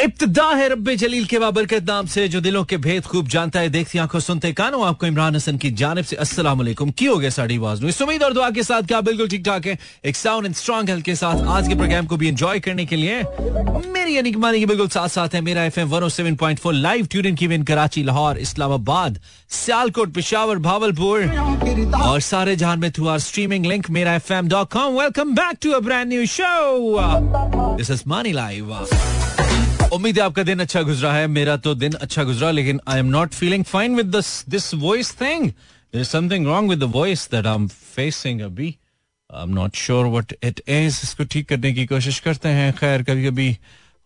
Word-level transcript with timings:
इब्तदा 0.00 0.48
है 0.56 0.68
रब्बे 0.68 0.94
जलील 0.96 1.24
के 1.26 1.38
बाबरकत 1.38 1.84
नाम 1.88 2.06
से, 2.06 2.26
जो 2.28 2.40
दिलों 2.40 2.62
के 2.64 2.76
भेद 2.76 3.04
खूब 3.06 3.28
जानता 3.28 3.60
है, 3.60 3.68
देखती 3.68 3.98
आँखों 3.98 4.20
सुनते 4.20 4.52
कानों, 4.52 4.84
आपको 4.86 5.06
इमरान 5.06 5.36
हसन 5.36 5.56
की 5.56 5.70
जानब 5.72 6.04
से 6.04 6.16
अस्सलाम 6.16 6.58
वालेकुम। 6.58 6.90
की 6.90 7.04
हो 7.06 7.16
गया 7.18 7.30
साड़ी 7.30 7.56
आवाज़ 7.56 7.84
इस 7.86 8.02
उम्मीद 8.02 8.22
और 8.22 8.32
दुआ 8.32 8.50
के 8.50 8.62
साथ 8.62 8.82
क्या 8.82 9.00
बिल्कुल 9.00 9.28
ठीक 9.28 9.44
ठाक 9.46 9.66
है? 9.66 9.78
एक 10.04 10.16
साउंड 10.16 10.46
एंड 10.46 10.54
स्ट्रॉन्ग 10.54 10.90
हेल्थ 10.90 11.04
के 11.04 11.14
साथ 11.14 11.46
आज 11.56 11.68
के 11.68 11.74
प्रोग्राम 11.74 12.06
को 12.06 12.16
भी 12.16 12.28
एंजॉय 12.28 12.60
करने 12.60 12.86
के 12.86 12.96
लिए 12.96 13.22
मेरी 13.92 14.16
यानी 14.16 14.32
मानी 14.36 14.58
की 14.58 14.66
बिल्कुल 14.66 14.88
साथ 14.88 15.08
साथ 15.08 15.34
है 15.34 15.40
मेरा 15.40 15.64
F 15.64 15.80
M 15.80 15.88
one 15.88 16.74
live 16.74 17.06
tune 17.06 17.34
की 17.34 17.46
विन 17.46 17.62
कराची, 17.62 18.02
लाहौर, 18.02 18.38
इस्लामाबाद, 18.38 19.18
सियालकोट, 19.50 20.12
पिशावर, 20.14 20.58
भावलपुर 20.58 21.24
और 22.02 22.20
सारे 22.20 22.56
जहान 22.56 22.78
में 22.80 22.90
थ्रू 22.92 23.08
आर 23.08 23.18
स्ट्रीमिंग 23.18 23.66
लिंक 23.66 23.90
मेरा 23.90 24.14
F 24.14 24.32
welcome 24.32 25.34
back 25.34 25.58
to 25.62 25.72
a 25.72 25.80
brand 25.80 26.08
new 26.08 26.26
show 26.26 27.76
this 27.76 27.90
is 27.90 28.02
Mani 28.06 28.32
live 28.32 28.74
उम्मीद 29.96 30.18
है 30.18 30.24
आपका 30.24 30.42
दिन 30.42 30.60
अच्छा 30.60 30.82
गुजरा 30.82 31.12
है 31.12 31.26
मेरा 31.26 31.56
तो 31.56 31.74
दिन 31.74 31.92
अच्छा 31.92 32.24
गुजरा 32.24 32.50
लेकिन 32.50 32.80
I 32.88 32.98
am 32.98 33.06
not 33.06 33.32
feeling 33.32 33.64
fine 33.64 33.96
with 33.96 34.06
this 34.48 34.74
voice 34.74 35.14
thing 35.20 35.44
there 35.48 36.00
is 36.00 36.08
something 36.08 36.46
wrong 36.46 36.70
with 36.70 36.78
the 36.78 36.82
voice 36.82 37.28
that 37.32 37.46
I 37.46 37.54
am 37.54 37.68
facing 37.68 38.40
अभी. 38.40 38.76
I 39.34 39.42
am 39.42 39.50
not 39.50 39.76
sure 39.76 40.06
what 40.06 40.32
it 40.42 40.62
is 40.68 41.00
इसको 41.04 41.24
ठीक 41.24 41.48
करने 41.48 41.72
की 41.72 41.86
कोशिश 41.86 42.20
करते 42.20 42.48
हैं। 42.48 42.72
खैर 42.72 43.02
कभी 43.02 43.26
कभी 43.26 43.58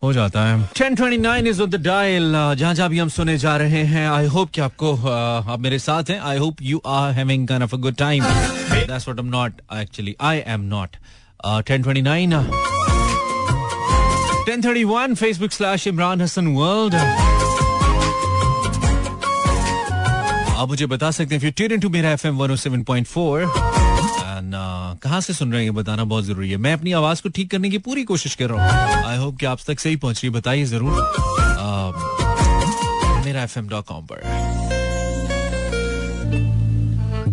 हो 0.03 0.13
जाता 0.13 0.45
है। 0.45 0.69
1029 0.69 1.47
इज़ 1.47 1.63
ऑन 1.63 1.71
द 1.71 1.75
डायल 1.75 2.33
जहाँ 2.59 2.75
जहाँ 2.75 2.89
भी 2.89 2.99
हम 2.99 3.09
सुने 3.09 3.39
जा 3.39 3.57
रहे 3.57 3.83
हैं 3.83 4.09
आई 4.09 4.27
होप 4.27 4.51
कि 4.51 4.61
आपको 4.61 4.93
uh, 4.93 5.51
आप 5.51 5.61
मेरे 5.61 5.79
साथ 5.79 6.05
हैं। 6.11 6.21
I 6.21 6.39
hope 6.39 6.63
you 6.63 6.83
are 6.87 7.13
having 7.13 7.49
kind 7.49 7.65
of 7.65 7.75
a 7.75 7.79
good 7.79 7.95
time 7.95 8.25
that's 8.25 9.09
what 9.09 9.19
I 9.19 9.25
am 9.25 9.31
not 9.31 9.53
actually 9.75 10.17
I 10.21 10.43
am 10.47 10.61
not 10.61 10.97
1029 14.51 14.85
1031 14.85 15.15
Facebook 15.15 15.53
slash 15.53 15.83
Imran 15.87 16.21
Hassan 16.23 16.47
World. 16.55 16.95
आप 20.61 20.69
मुझे 20.69 20.87
बता 20.87 21.11
सकते 21.11 21.35
हैं 21.35 21.53
ट्यून 21.53 21.73
इनटू 21.73 21.89
मेरा 21.89 22.11
एफएम 22.13 22.39
107.4 22.39 23.43
एंड 23.43 24.55
कहाँ 25.03 25.21
से 25.21 25.33
सुन 25.33 25.53
रहे 25.53 25.63
हैं 25.65 25.75
बताना 25.75 26.05
बहुत 26.05 26.25
ज़रूरी 26.25 26.51
है। 26.51 26.57
मैं 26.57 26.73
अपनी 26.73 26.93
आवाज़ 26.93 27.23
को 27.23 27.29
ठीक 27.29 27.51
करने 27.51 27.71
की 27.71 27.79
पूरी 27.79 28.05
कोशिश 28.05 28.35
कर 28.35 28.51
रहा 28.51 28.71
हूँ। 28.71 29.05
आई 29.11 29.17
होप 29.17 29.37
कि 29.41 29.47
आप 29.47 29.59
तक 29.67 29.81
सही 29.81 29.97
पहुँच 29.97 30.23
रही 30.25 30.31
बताइए 30.31 30.65
ज़रूर। 30.65 30.93
मेरा 33.27 33.43
एफ़ 33.43 33.59
एम 33.59 33.69
डॉट 33.69 33.85
कॉम 33.87 34.07
पर। 34.13 34.19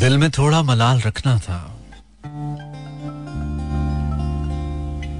दिल 0.06 0.18
में 0.18 0.30
थोड़ा 0.38 0.62
मलाल 0.64 1.02
रखना 1.02 1.38
था। 1.40 1.77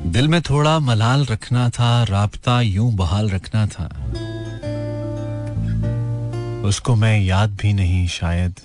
दिल 0.08 0.28
में 0.28 0.42
थोड़ा 0.42 0.80
मलाल 0.80 1.26
रखना 1.26 1.70
था, 1.70 2.04
राबता 2.04 2.62
यूँ 2.62 2.94
बहाल 2.94 3.30
रखना 3.30 3.68
था। 3.68 3.86
उसको 6.68 6.96
मैं 6.96 7.22
याद 7.22 7.58
भी 7.62 7.74
नहीं 7.74 8.08
शायद, 8.08 8.60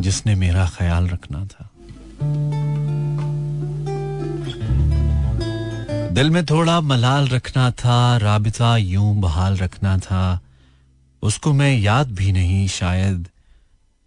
जिसने 0.00 0.34
मेरा 0.34 0.66
ख्याल 0.66 1.08
रखना 1.08 1.44
था। 1.44 1.70
दिल 6.14 6.30
में 6.30 6.46
थोड़ा 6.46 6.80
मलाल 6.80 7.28
रखना 7.28 7.70
था, 7.70 8.16
राबता 8.16 8.76
यूँ 8.76 9.16
बहाल 9.16 9.56
रखना 9.56 9.98
था। 9.98 10.40
उसको 11.22 11.52
मैं 11.52 11.78
याद 11.78 12.10
भी 12.10 12.32
नहीं 12.32 12.68
शायद, 12.68 13.28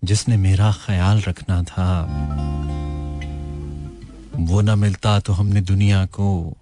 जिसने 0.03 0.37
मेरा 0.37 0.71
ख्याल 0.85 1.21
रखना 1.21 1.63
था। 1.63 2.05
वो 4.39 4.62
ना 4.62 4.76
मिलता 4.76 5.20
तो 5.20 5.34
हमने 5.34 5.62
दुनिया 5.62 6.06
को, 6.06 6.58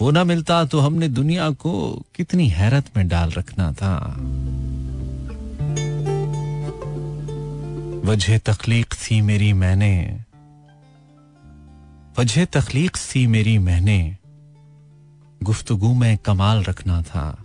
वो 0.00 0.10
ना 0.10 0.24
मिलता 0.24 0.64
तो 0.64 0.80
हमने 0.80 1.08
दुनिया 1.08 1.50
को 1.50 2.04
कितनी 2.14 2.48
हैरत 2.48 2.96
में 2.96 3.08
डाल 3.08 3.30
रखना 3.30 3.72
था। 3.72 3.94
वजह 8.04 8.38
तखलीक 8.38 8.94
थी 8.94 9.20
मेरी 9.20 9.52
मैंने, 9.52 10.24
वजह 12.18 12.44
तखलीक 12.44 12.96
थी 12.96 13.26
मेरी 13.26 13.58
मैंने, 13.58 14.16
गुफ्तगु 15.42 15.94
में 15.94 16.18
कमाल 16.18 16.62
रखना 16.64 17.02
था। 17.02 17.44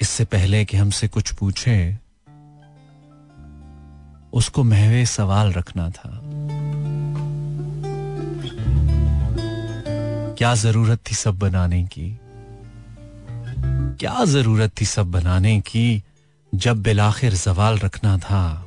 इससे 0.00 0.24
पहले 0.24 0.64
कि 0.64 0.76
हमसे 0.76 1.08
कुछ 1.08 1.32
पूछे 1.34 2.01
उसको 4.32 4.62
महवे 4.62 5.06
सवाल 5.06 5.52
रखना 5.52 5.90
था। 5.90 6.20
क्या 10.38 10.54
ज़रूरत 10.54 11.00
थी 11.10 11.14
सब 11.14 11.38
बनाने 11.38 11.84
की? 11.84 12.18
क्या 14.00 14.24
ज़रूरत 14.24 14.72
थी 14.80 14.84
सब 14.84 15.10
बनाने 15.10 15.60
की 15.60 16.04
जब 16.54 16.82
बिलाखिर 16.82 17.34
सवाल 17.34 17.78
रखना 17.78 18.18
था? 18.18 18.66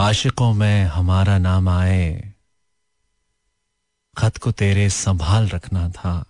आशिकों 0.00 0.52
में 0.52 0.84
हमारा 0.84 1.38
नाम 1.38 1.68
आए, 1.68 2.34
खत 4.18 4.36
को 4.36 4.52
तेरे 4.52 4.90
संभाल 4.90 5.48
रखना 5.48 5.88
था। 5.88 6.24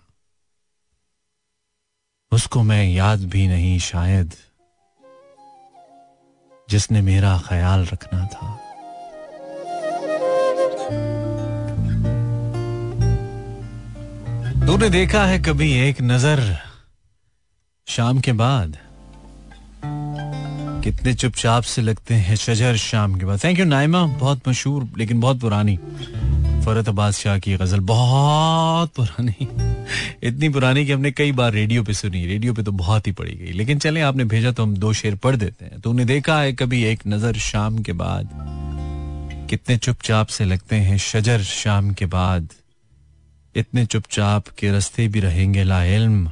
उसको 2.31 2.63
मैं 2.63 2.83
याद 2.85 3.19
भी 3.19 3.47
नहीं 3.47 3.79
शायद। 3.79 4.33
जिसने 6.71 7.01
मेरा 7.01 7.37
ख्याल 7.47 7.85
रखना 7.85 8.25
था। 8.25 8.47
तूने 14.65 14.89
देखा 14.89 15.23
है 15.25 15.39
कभी 15.39 15.71
एक 15.79 16.01
नज़र 16.01 16.57
शाम 17.87 18.19
के 18.19 18.31
बाद? 18.33 18.77
कितने 20.83 21.13
चुपचाप 21.13 21.63
से 21.63 21.81
लगते 21.81 22.13
हैं 22.15 22.35
शजर 22.35 22.77
शाम 22.77 23.15
के 23.15 23.25
बाद। 23.25 23.43
थैंक 23.43 23.59
यू 23.59 23.65
नाइमा, 23.65 24.05
बहुत 24.05 24.47
मशहूर, 24.47 24.87
लेकिन 24.97 25.19
बहुत 25.19 25.39
पुरानी। 25.39 25.77
फरत 26.65 26.89
अब्बास 26.89 27.17
शाह 27.17 27.37
की 27.39 27.53
गज़ल 27.57 27.79
बहुत 27.79 28.93
पुरानी 28.93 29.47
इतनी 30.23 30.49
पुरानी 30.49 30.85
कि 30.85 30.91
हमने 30.91 31.11
कई 31.11 31.31
बार 31.31 31.51
रेडियो 31.53 31.83
पे 31.83 31.93
सुनी, 31.93 32.25
रेडियो 32.25 32.53
पे 32.53 32.63
तो 32.63 32.71
बहुत 32.71 33.07
ही 33.07 33.11
पड़ी 33.11 33.35
गई। 33.35 33.51
लेकिन 33.51 33.79
चले, 33.79 34.01
आपने 34.01 34.23
भेजा 34.23 34.51
तो 34.51 34.63
हम 34.63 34.75
दो 34.77 34.93
शेर 34.93 35.15
पढ़ 35.15 35.35
देते 35.35 35.65
हैं। 35.65 35.79
तो 35.81 35.89
उन्हें 35.89 36.07
देखा 36.07 36.39
है 36.41 36.53
कभी 36.53 36.83
एक 36.83 36.99
नज़र 37.07 37.33
शाम 37.33 37.79
के 37.79 37.93
बाद। 37.93 38.29
कितने 39.49 39.77
चुपचाप 39.77 40.27
से 40.27 40.45
लगते 40.45 40.75
हैं 40.75 40.97
शजर 40.97 41.43
शाम 41.43 41.91
के 41.93 42.05
बाद। 42.05 42.49
इतने 43.55 43.85
चुपचाप 43.85 44.47
के 44.47 44.71
रस्ते 44.71 45.07
भी 45.07 45.19
रहेंगे 45.19 45.63
ला 45.63 45.83
इल्म 45.83 46.31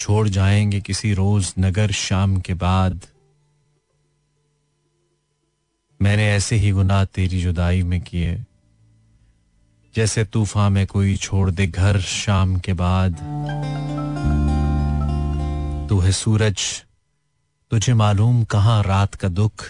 छोड़ 0.00 0.28
जाएँगे 0.28 0.80
किसी 0.80 1.14
रोज 1.14 1.54
नगर 1.58 1.90
शाम 1.90 2.36
के 2.40 2.54
बाद। 2.54 3.06
मैंने 6.02 6.30
ऐसे 6.32 6.56
ही 6.56 6.70
गुनाह 6.70 7.04
तेरी 7.04 7.40
जुदाई 7.42 7.82
में 7.82 8.00
किए। 8.00 8.45
जैसे 9.96 10.24
तूफ़ान 10.24 10.72
में 10.72 10.86
कोई 10.86 11.16
छोड़ 11.16 11.50
दे 11.50 11.66
घर 11.66 11.98
शाम 12.00 12.56
के 12.60 12.72
बाद। 12.72 13.12
तू 15.88 15.98
है 15.98 16.12
सूरज, 16.12 16.62
तुझे 17.70 17.94
मालूम 17.94 18.42
कहाँ 18.44 18.82
रात 18.82 19.14
का 19.14 19.28
दुख। 19.28 19.64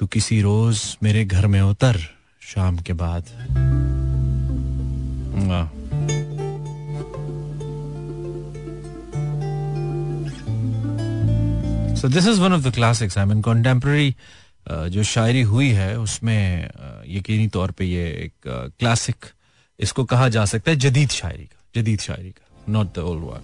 तू 0.00 0.06
किसी 0.06 0.40
रोज 0.42 0.82
मेरे 1.02 1.24
घर 1.24 1.46
में 1.46 1.60
उतर 1.60 1.98
शाम 2.42 2.78
के 2.78 2.92
बाद। 2.92 3.24
So 11.96 12.08
this 12.08 12.26
is 12.26 12.40
one 12.40 12.52
of 12.52 12.62
the 12.62 12.74
classics 12.74 13.18
I 13.18 13.24
mean 13.24 13.40
contemporary 13.42 14.14
जो 14.70 15.02
शायरी 15.02 15.42
हुई 15.42 15.70
है, 15.70 15.98
उसमें 15.98 16.70
यकीनी 17.06 17.48
तौर 17.48 17.70
पे 17.70 17.84
ये 17.84 18.04
एक 18.24 18.48
क्लासिक 18.78 19.26
इसको 19.78 20.04
कहा 20.04 20.28
जा 20.28 20.44
सकता 20.44 20.70
है 20.70 20.76
जदीद 20.76 21.10
शायरी 21.10 21.44
का, 21.44 21.58
जदीद 21.74 22.00
शायरी 22.00 22.30
का 22.30 22.72
नॉट 22.72 22.94
द 22.94 22.98
ओल्ड 22.98 23.24
वन 23.24 23.40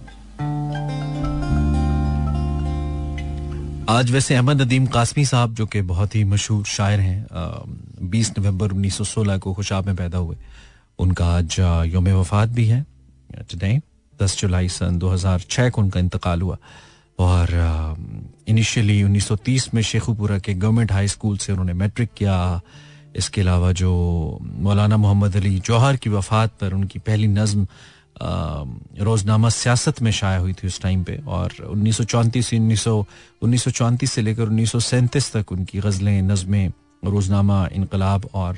आज 3.89 4.11
वैसे 4.11 4.35
अहमद 4.35 4.61
नदीम 4.61 4.85
कासमी 4.85 5.25
साहब, 5.25 5.53
जो 5.55 5.65
कि 5.65 5.81
बहुत 5.81 6.15
ही 6.15 6.23
मशहूर 6.23 6.65
शायर 6.65 6.99
हैं 6.99 8.09
20 8.11 8.31
नवंबर 8.37 8.73
1916 8.73 9.39
को 9.39 9.53
खुशाब 9.53 9.85
में 9.85 9.95
पैदा 9.95 10.17
हुए, 10.17 10.35
उनका 10.99 11.25
आज 11.27 11.55
योम 11.93 12.07
वफात 12.09 12.49
भी 12.49 12.65
है 12.67 12.85
टुडे 13.51 13.79
10 14.13 14.37
जुलाई 14.41 14.69
सन 14.69 14.99
2006 14.99 15.69
को 15.69 15.81
उनका 15.81 15.99
इंतकाल 15.99 16.41
हुआ, 16.41 16.57
और 17.19 17.45
इनिशियली 18.47 19.01
1930 19.03 19.73
में 19.73 19.81
शेखुपुरा 19.81 20.37
के 20.39 20.53
गवर्नमेंट 20.53 20.91
हाई 20.91 21.07
स्कूल 21.07 21.37
से 21.37 21.51
उन्होंने 21.51 21.73
मैट्रिक 21.73 22.09
किया 22.17 22.35
इसके 23.15 23.41
अलावा 23.41 23.71
जो 23.71 23.91
मौलाना 24.41 24.97
मोहम्मद 24.97 25.35
अली 25.35 25.59
जौहर 25.59 25.95
की 25.97 26.09
वफात 26.09 26.51
पर 26.61 26.73
उनकी 26.73 26.99
पहली 26.99 27.27
नज्म 27.27 27.67
रोजनामा 28.21 29.49
सियासत 29.49 30.01
में 30.01 30.11
शाया 30.11 30.37
हुई 30.37 30.53
थी 30.53 30.67
उस 30.67 30.81
टाइम 30.81 31.03
पे 31.03 31.17
और 31.27 31.53
उन्नीस 31.69 31.97
सौ 31.97 32.03
चौंतीस 32.03 32.53
उन्नीस 32.53 32.81
सौ 32.83 32.95
उन्नीस 33.41 33.63
सौ 33.63 33.71
चौंतीस 33.71 34.11
से 34.11 34.21
लेकर 34.21 34.43
उन्नीस 34.43 34.71
सौ 34.71 34.79
सैंतीस 34.79 35.31
तक 35.33 35.51
उनकी 35.51 35.79
गज़लें 35.79 36.21
नज़में 36.21 36.71
रोज़नामा 37.05 37.67
इनकलाब 37.73 38.29
और 38.33 38.57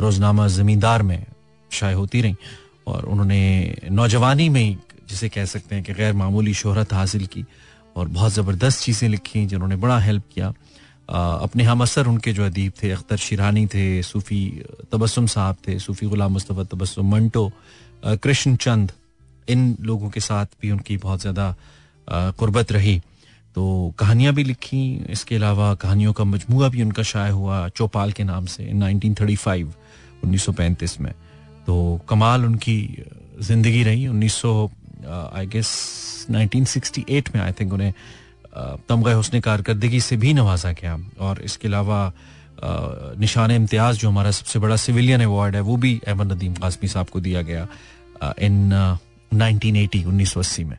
रोज़नामा 0.00 0.46
ज़मींदार 0.48 1.02
में 1.02 1.24
शाये 1.70 1.94
होती 1.94 2.20
रहीं 2.20 2.36
और 2.86 3.04
उन्होंने 3.04 3.42
नौजवानी 3.90 4.48
में 4.48 4.76
जिसे 5.08 5.28
कह 5.28 5.44
सकते 5.44 5.74
हैं 5.74 5.84
कि 5.84 5.92
गैर 5.94 6.12
मामूली 6.14 6.54
शोहरत 6.54 6.92
हासिल 6.92 7.26
की 7.26 7.44
और 7.96 8.08
बहुत 8.08 8.32
ज़बरदस्त 8.32 8.80
चीज़ें 8.82 9.08
लिखी 9.08 9.46
जिन्होंने 9.46 9.76
बड़ा 9.76 9.98
हेल्प 9.98 10.24
किया। 10.34 10.52
अपने 11.08 11.62
हम 11.64 11.82
असर 11.82 12.06
उनके 12.06 12.32
जो 12.32 12.44
अदीब 12.44 12.72
थे, 12.82 12.90
अख्तर 12.92 13.16
शिरानी 13.16 13.66
थे, 13.66 14.02
सूफ़ी 14.02 14.40
तबसम 14.92 15.26
साहब 15.26 15.56
थे, 15.66 15.78
सूफ़ी 15.78 16.06
गुलाम 16.06 16.32
मुस्तफ़ा 16.32 16.64
तबसम 16.68 17.06
मंटो 17.10 17.50
कृष्ण 18.04 18.56
चंद 18.56 18.92
इन 19.48 19.76
लोगों 19.80 20.08
के 20.10 20.20
साथ 20.20 20.46
भी 20.60 20.70
उनकी 20.70 20.96
बहुत 20.98 21.20
ज़्यादा 21.20 21.54
कुर्बत 22.36 22.72
रही। 22.72 23.00
तो 23.56 23.94
कहानियाँ 23.98 24.32
भी 24.34 24.44
लिखी, 24.44 24.82
इसके 25.10 25.36
अलावा 25.36 25.74
कहानियों 25.74 26.12
का 26.12 26.24
मजमू 26.24 26.68
भी 26.68 26.82
उनका 26.82 27.02
शाये 27.02 27.32
हुआ 27.32 27.68
चौपाल 27.68 28.12
के 28.12 28.24
नाम 28.24 28.46
से 28.46 28.72
नाइनटीन 28.72 29.14
थर्टी 29.14 29.36
फाइव, 29.36 29.72
उन्नीस 30.24 30.44
सौ 30.44 30.52
पैंतीस 30.52 31.00
में। 31.00 31.12
तो 31.66 32.00
कमाल 32.08 32.44
उनकी 32.44 32.78
ज़िंदगी 33.40 33.82
रही, 33.82 34.06
उन्नीस 34.08 34.34
सौ 34.34 34.70
I 35.08 35.46
guess 35.46 36.26
nineteen 36.30 36.64
sixty 36.66 37.04
eight 37.08 37.34
में 37.34 37.42
आई 37.42 37.52
थिंक 37.60 37.72
उन्हें 37.72 37.92
तमगा 38.88 39.16
हसन 39.18 39.40
कारकर्दगी 39.40 40.00
से 40.00 40.16
भी 40.16 40.32
नवाजा 40.34 40.72
गया। 40.72 40.98
और 41.20 41.42
इसके 41.42 41.68
अलावा 41.68 42.12
निशान 43.18 43.50
इम्तियाज़ 43.52 43.98
जो 43.98 44.08
हमारा 44.08 44.30
सबसे 44.30 44.58
बड़ा 44.58 44.76
सिविलियन 44.78 45.22
अवार्ड 45.22 45.54
है, 45.54 45.60
वो 45.60 45.76
भी 45.76 46.00
अहमद 46.06 46.32
नदीम 46.32 46.54
कासमी 46.54 46.88
साहब 46.88 47.06
को 47.06 47.20
दिया 47.20 47.42
गया 47.42 47.66
इन 48.40 48.98
नाइनटीन 49.32 49.76
एटी, 49.76 50.04
उन्नीस 50.04 50.32
सौ 50.32 50.40
अस्सी 50.40 50.64
में। 50.64 50.78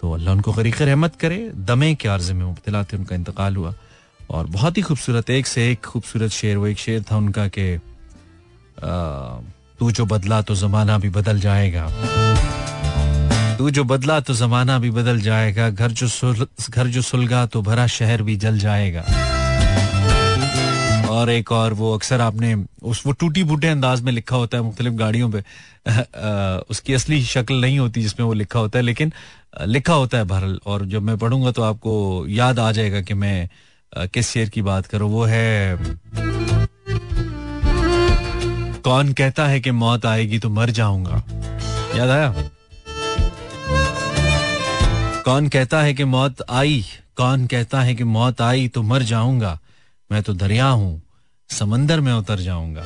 तो 0.00 0.12
अल्लाह 0.12 0.34
उनको 0.34 0.52
गरीक 0.52 0.82
रहमत 0.82 1.16
करे, 1.16 1.38
दमे 1.54 1.94
के 1.94 2.08
आर्जे 2.08 2.32
में 2.32 2.44
मुबतला 2.44 2.82
थे, 2.84 2.96
उनका 2.96 3.14
इंतकाल 3.16 3.56
हुआ। 3.56 3.74
और 4.30 4.46
बहुत 4.48 4.76
ही 4.76 4.82
खूबसूरत, 4.82 5.30
एक 5.30 5.46
से 5.46 5.70
एक 5.70 5.80
खूबसूरत 5.84 6.30
शेर, 6.30 6.56
वो 6.56 6.66
एक 6.66 6.78
शेर 6.78 7.02
था 7.02 7.16
उनका 7.16 7.46
कि 7.48 7.78
तू 9.78 9.90
जो 9.90 10.04
बदला 10.06 10.40
तो 10.42 10.54
जमाना 10.54 10.98
भी 10.98 11.08
बदल 11.10 11.40
जाएगा। 11.40 11.86
तू 13.60 13.70
जो 13.70 13.82
बदला 13.84 14.18
तो 14.20 14.34
जमाना 14.34 14.78
भी 14.78 14.90
बदल 14.90 15.20
जाएगा, 15.20 15.68
घर 15.70 15.90
जो 15.92 16.06
सुल, 16.08 16.46
घर 16.70 16.86
जो 16.86 17.00
सुलगा 17.02 17.44
तो 17.46 17.60
भरा 17.62 17.86
शहर 17.86 18.22
भी 18.22 18.36
जल 18.36 18.58
जाएगा। 18.58 19.00
और 21.08 21.30
एक 21.30 21.50
और 21.52 21.72
वो 21.72 21.92
अक्सर 21.94 22.20
आपने 22.20 22.54
उस, 22.82 23.02
वो 23.06 23.12
टूटी 23.12 23.44
फूटे 23.44 23.68
अंदाज 23.68 24.00
में 24.00 24.12
लिखा 24.12 24.36
होता 24.36 24.56
है 24.56 24.64
मुख्तलिफ़ 24.64 24.94
गाड़ियों 24.94 25.30
पे। 25.30 25.42
उसकी 26.70 26.94
असली 26.94 27.22
शक्ल 27.22 27.60
नहीं 27.60 27.78
होती 27.78 28.02
जिसमें 28.02 28.26
वो 28.26 28.32
लिखा 28.32 28.58
होता 28.58 28.78
है, 28.78 28.84
लेकिन 28.84 29.12
लिखा 29.66 29.94
होता 29.94 30.18
है 30.18 30.24
बहरल 30.24 30.58
और 30.66 30.84
जब 30.86 31.02
मैं 31.02 31.16
पढ़ूँगा 31.18 31.50
तो 31.50 31.62
आपको 31.62 32.24
याद 32.28 32.58
आ 32.58 32.70
जाएगा 32.72 33.00
कि 33.00 33.14
मैं 33.14 33.48
किस 34.08 34.28
शेर 34.28 34.48
की 34.48 34.62
बात 34.62 34.86
करूँ। 34.86 35.10
वो 35.10 35.24
है, 35.24 35.76
कौन 38.80 39.12
कहता 39.12 39.46
है 39.46 39.60
कि 39.60 39.70
मौत 39.82 40.06
आएगी 40.06 40.38
तो 40.38 40.50
मर 40.50 40.70
जाऊँगा। 40.70 41.22
याद 41.96 42.10
आया? 42.10 42.34
कौन 45.30 45.48
कहता 45.48 45.80
है 45.82 45.92
कि 45.94 46.04
मौत 46.04 46.40
आई? 46.50 46.84
कौन 47.16 47.46
कहता 47.46 47.80
है 47.80 47.94
कि 47.94 48.04
मौत 48.04 48.40
आई? 48.42 48.66
तो 48.68 48.82
मर 48.82 49.02
जाऊँगा। 49.02 49.58
मैं 50.10 50.22
तो 50.22 50.32
दरिया 50.34 50.66
हूँ 50.66 51.02
समंदर 51.50 52.00
में 52.00 52.12
उतर 52.12 52.40
जाऊँगा। 52.40 52.82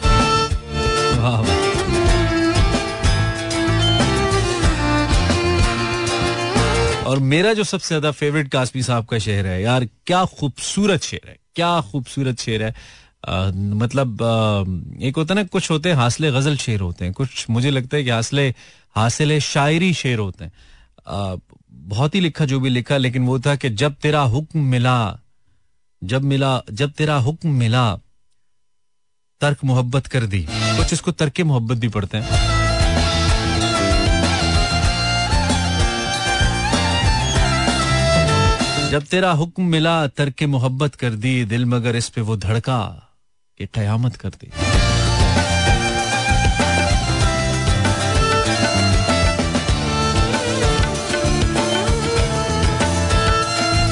और 7.07 7.19
मेरा 7.19 7.53
जो 7.53 7.65
सबसे 7.65 7.89
ज़्यादा 7.89 8.11
फेवरेट 8.11 8.51
कासमी 8.53 8.83
साहब 8.83 9.07
का 9.07 9.19
शेर 9.19 9.47
है 9.47 9.63
यार 9.63 9.89
क्या 10.07 10.25
खूबसूरत 10.35 11.03
शेर 11.03 11.29
है 11.29 11.37
क्या 11.57 11.81
खूबसूरत 11.81 12.41
शेर 12.41 12.63
है। 12.63 12.75
आ, 13.29 13.51
मतलब 13.55 14.23
आ, 14.23 15.07
एक 15.07 15.17
होता 15.17 15.35
है 15.35 15.41
ना 15.41 15.47
कुछ 15.49 15.71
होते 15.71 15.89
हैं 15.89 15.97
हासले 15.97 16.33
गज़ल 16.33 16.57
शेर 16.67 16.81
होते 16.81 17.05
हैं 17.05 17.15
कुछ 17.15 17.47
मुझे 17.51 17.71
लगता 17.71 17.97
है 17.97 18.05
कि 18.05 18.11
हासले 18.11 18.49
हासिल 18.97 19.39
शायरी 19.41 19.93
शेर 19.95 20.19
होते 20.19 20.45
हैं। 20.45 20.53
बहुत 21.85 22.15
ही 22.15 22.21
लिखा 22.21 22.45
जो 22.45 22.61
भी 22.61 22.69
लिखा, 22.69 22.97
लेकिन 22.97 23.27
वो 23.27 23.41
था 23.41 23.57
कि 23.57 23.71
जब 23.71 23.95
तेरा 23.95 24.21
हुक्म 24.21 24.61
मिला, 24.61 25.19
जब 26.05 26.23
मिला, 26.23 26.63
जब 26.73 26.91
तेरा 26.91 27.17
हुक्म 27.17 27.49
मिला, 27.49 27.97
तर्क 29.41 29.59
मोहब्बत 29.65 30.07
कर 30.07 30.27
दी। 30.27 30.47
कुछ 30.51 30.93
इसको 30.93 31.13
तर्क 31.13 31.41
मोहब्बत 31.41 31.77
भी 31.77 31.89
पढ़ते 31.89 32.19
हैं। 32.19 32.55
जब 38.91 39.03
तेरा 39.03 39.33
हुक्म 39.33 39.63
मिला, 39.63 40.07
तर्क 40.07 40.43
मोहब्बत 40.43 40.95
कर 40.95 41.11
दी, 41.11 41.45
दिल 41.45 41.67
मगर 41.67 41.97
इस 41.97 42.09
पे 42.09 42.21
वो 42.21 42.37
धड़का 42.37 43.09
कि 43.59 43.67
कयामत 43.67 44.17
कर 44.17 44.29
दी। 44.29 44.51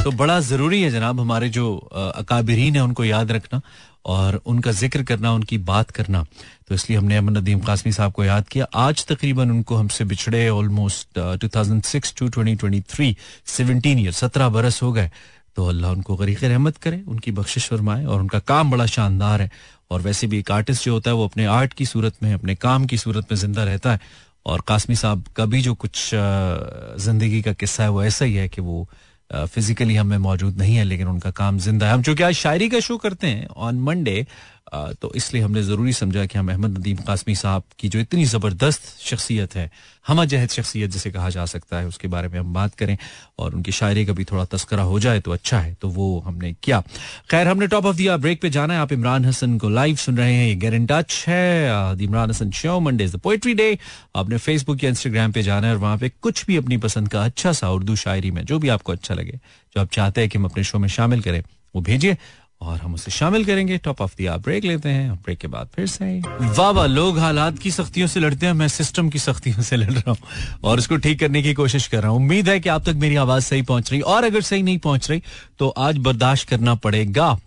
तो 0.04 0.10
बड़ा 0.10 0.38
ज़रूरी 0.40 0.80
है 0.82 0.90
जनाब 0.90 1.20
हमारे 1.20 1.48
जो 1.48 1.64
अकाबरीन 1.94 2.76
है, 2.76 2.82
उनको 2.82 3.04
याद 3.04 3.32
रखना 3.32 3.60
और 4.04 4.40
उनका 4.46 4.70
ज़िक्र 4.72 5.02
करना, 5.02 5.32
उनकी 5.32 5.58
बात 5.58 5.90
करना। 5.90 6.24
तो 6.68 6.74
इसलिए 6.74 6.98
हमने 6.98 7.16
अमन 7.16 7.36
नदीम 7.36 7.60
कासमी 7.60 7.92
साहब 7.92 8.12
को 8.12 8.24
याद 8.24 8.48
किया। 8.48 8.66
आज 8.76 9.04
तकरीबन 9.06 9.50
उनको 9.50 9.76
हमसे 9.76 10.04
बिछड़े 10.04 10.48
almost 10.48 11.18
two 11.40 11.48
thousand 11.48 11.82
six 11.82 12.14
to 12.18 12.28
twenty 12.28 12.54
twenty 12.54 12.80
three 12.90 13.16
seventeen 13.46 13.98
year 13.98 14.12
सत्रह 14.12 14.48
बरस 14.48 14.82
हो 14.82 14.92
गए। 14.92 15.10
तो 15.56 15.66
अल्लाह 15.68 15.92
उनको 15.92 16.16
गरीक 16.16 16.44
रहमत 16.44 16.76
करे, 16.76 17.02
उनकी 17.06 17.30
बख्शिश 17.30 17.68
फरमाए 17.68 18.04
और 18.04 18.20
उनका 18.20 18.38
काम 18.40 18.70
बड़ा 18.70 18.86
शानदार 18.88 19.42
है। 19.42 19.50
और 19.90 20.02
वैसे 20.02 20.26
भी 20.26 20.38
एक 20.38 20.50
आर्टिस्ट 20.50 20.84
जो 20.84 20.92
होता 20.92 21.10
है, 21.10 21.16
वो 21.16 21.24
अपने 21.28 21.46
आर्ट 21.46 21.72
की 21.72 21.86
सूरत 21.86 22.22
में, 22.22 22.32
अपने 22.34 22.54
काम 22.56 22.86
की 22.86 22.98
सूरत 22.98 23.30
में 23.30 23.38
ज़िंदा 23.38 23.64
रहता 23.64 23.92
है। 23.92 24.00
और 24.46 24.62
कासमी 24.68 24.96
साहब 24.96 25.24
का 25.36 25.44
भी 25.46 25.62
जो 25.62 25.74
कुछ 25.76 26.10
ज़िंदगी 26.12 27.42
का 27.42 27.52
किस्सा 27.52 27.82
है, 27.82 27.88
वो 27.90 28.04
ऐसा 28.04 28.24
ही 28.24 28.34
है 28.34 28.48
कि 28.48 28.60
वो 28.60 28.88
फिजिकली 29.34 29.94
हमें 29.94 30.16
मौजूद 30.18 30.58
नहीं 30.58 30.76
है, 30.76 30.84
लेकिन 30.84 31.08
उनका 31.08 31.30
काम 31.30 31.58
ज़िंदा 31.58 31.86
है। 31.86 31.92
हम 31.92 32.02
चूँकि 32.02 32.22
आज 32.22 32.34
शायरी 32.34 32.68
का 32.68 32.80
शो 32.80 32.96
करते 32.96 33.26
हैं 33.26 33.46
ऑन 33.48 33.80
मंडे 33.80 34.26
तो 34.72 35.12
इसलिए 35.16 35.42
हमने 35.42 35.62
ज़रूरी 35.62 35.92
समझा 35.92 36.24
कि 36.26 36.38
हम 36.38 36.50
अहमद 36.50 36.78
नदीम 36.78 36.96
कासमी 37.06 37.34
साहब 37.36 37.62
की 37.78 37.88
जो 37.88 37.98
इतनी 38.00 38.24
ज़बरदस्त 38.26 38.82
शख्सियत 39.00 39.54
है 39.56 39.70
हम 40.06 40.24
जहद 40.24 40.48
शख्सियत 40.50 40.90
जिसे 40.90 41.10
कहा 41.10 41.28
जा 41.30 41.44
सकता 41.46 41.78
है, 41.78 41.86
उसके 41.86 42.08
बारे 42.08 42.28
में 42.28 42.38
हम 42.38 42.52
बात 42.54 42.74
करें 42.74 42.96
और 43.38 43.54
उनकी 43.54 43.72
शायरी 43.72 44.04
का 44.06 44.12
भी 44.12 44.24
थोड़ा 44.24 44.44
तस्करा 44.44 44.82
हो 44.82 44.98
जाए 45.00 45.20
तो 45.20 45.32
अच्छा 45.32 45.58
है 45.58 45.74
तो 45.80 45.88
वो 45.90 46.06
हमने 46.26 46.52
किया। 46.54 46.80
खैर, 47.30 47.48
हमने 47.48 47.66
टॉप 47.66 47.86
ऑफ़ 47.86 47.96
दिया 47.96 48.16
ब्रेक 48.16 48.40
पे 48.42 48.50
जाना 48.50 48.74
है। 48.74 48.80
आप 48.80 48.92
इमरान 48.92 49.24
हसन 49.24 49.58
को 49.58 49.68
लाइव 49.70 49.96
सुन 49.98 50.16
रहे 50.18 50.34
हैं, 50.34 50.48
ये 50.48 50.54
गेर 50.56 50.74
इन 50.74 50.86
है। 51.28 52.02
Imran 52.02 52.30
Hasan 52.30 52.50
show 52.52 52.78
Monday 52.80 53.04
is 53.04 53.16
the 53.16 53.20
poetry 53.20 53.54
day 53.54 53.78
आपने 54.16 54.38
फेसबुक 54.38 54.84
या 54.84 54.90
इंस्टाग्राम 54.90 55.32
पे 55.32 55.42
जाना 55.42 55.66
है 55.66 55.72
और 55.74 55.80
वहाँ 55.80 55.98
पे 55.98 56.08
कुछ 56.22 56.46
भी 56.46 56.56
अपनी 56.56 56.76
पसंद 56.78 57.08
का 57.08 57.24
अच्छा 57.24 57.52
सा 57.52 57.70
उर्दू 57.70 57.96
शायरी 57.98 58.30
में, 58.30 58.44
जो 58.44 58.58
भी 58.58 58.68
आपको 58.70 58.92
अच्छा 58.92 59.14
लगे, 59.14 59.32
जो 59.76 59.80
आप 59.80 59.90
चाहते 59.92 60.20
हैं 60.20 60.30
कि 60.30 60.38
हम 60.38 60.44
अपने 60.44 60.64
शो 60.64 60.78
में 60.78 60.88
शामिल 60.90 61.20
करें, 61.22 61.42
वो 61.74 61.80
भेजिए। 61.82 62.16
और 62.62 62.78
हम 62.78 62.94
उसे 62.94 63.10
शामिल 63.10 63.44
करेंगे। 63.44 63.76
टॉप 63.78 64.00
ऑफ़ 64.00 64.14
दिया 64.18 64.36
ब्रेक 64.38 64.64
लेते 64.64 64.88
हैं 64.88 65.14
ब्रेक 65.14 65.38
के 65.38 65.48
बाद 65.48 65.68
फिर 65.74 65.86
से। 65.88 66.18
वाह 66.18 66.70
वाह 66.70 66.86
लोग 66.88 67.18
हालात 67.18 67.58
की 67.58 67.70
सख्तियों 67.72 68.06
से 68.08 68.20
लड़ते 68.20 68.46
हैं, 68.46 68.52
मैं 68.54 68.68
सिस्टम 68.70 69.08
की 69.08 69.18
सख्तियों 69.20 69.62
से 69.62 69.76
लड़ 69.76 69.92
रहा 69.92 70.10
हूँ 70.10 70.58
और 70.64 70.78
उसको 70.78 70.96
ठीक 70.98 71.20
करने 71.20 71.42
की 71.42 71.54
कोशिश 71.54 71.86
कर 71.86 72.02
रहा 72.02 72.10
हूँ। 72.10 72.18
उम्मीद 72.18 72.48
है 72.48 72.58
कि 72.60 72.68
आप 72.70 72.84
तक 72.86 72.96
मेरी 72.98 73.16
आवाज़ 73.18 73.44
सही 73.44 73.62
पहुँच 73.64 73.92
रही 73.92 74.00
और 74.02 74.24
अगर 74.24 74.40
सही 74.42 74.62
नहीं 74.62 74.78
पहुँच 74.80 75.10
रही 75.10 75.22
तो 75.58 75.68
आज 75.68 75.98
बर्दाश्त 76.00 76.48
करना 76.48 76.74
पड़ेगा। 76.76 77.38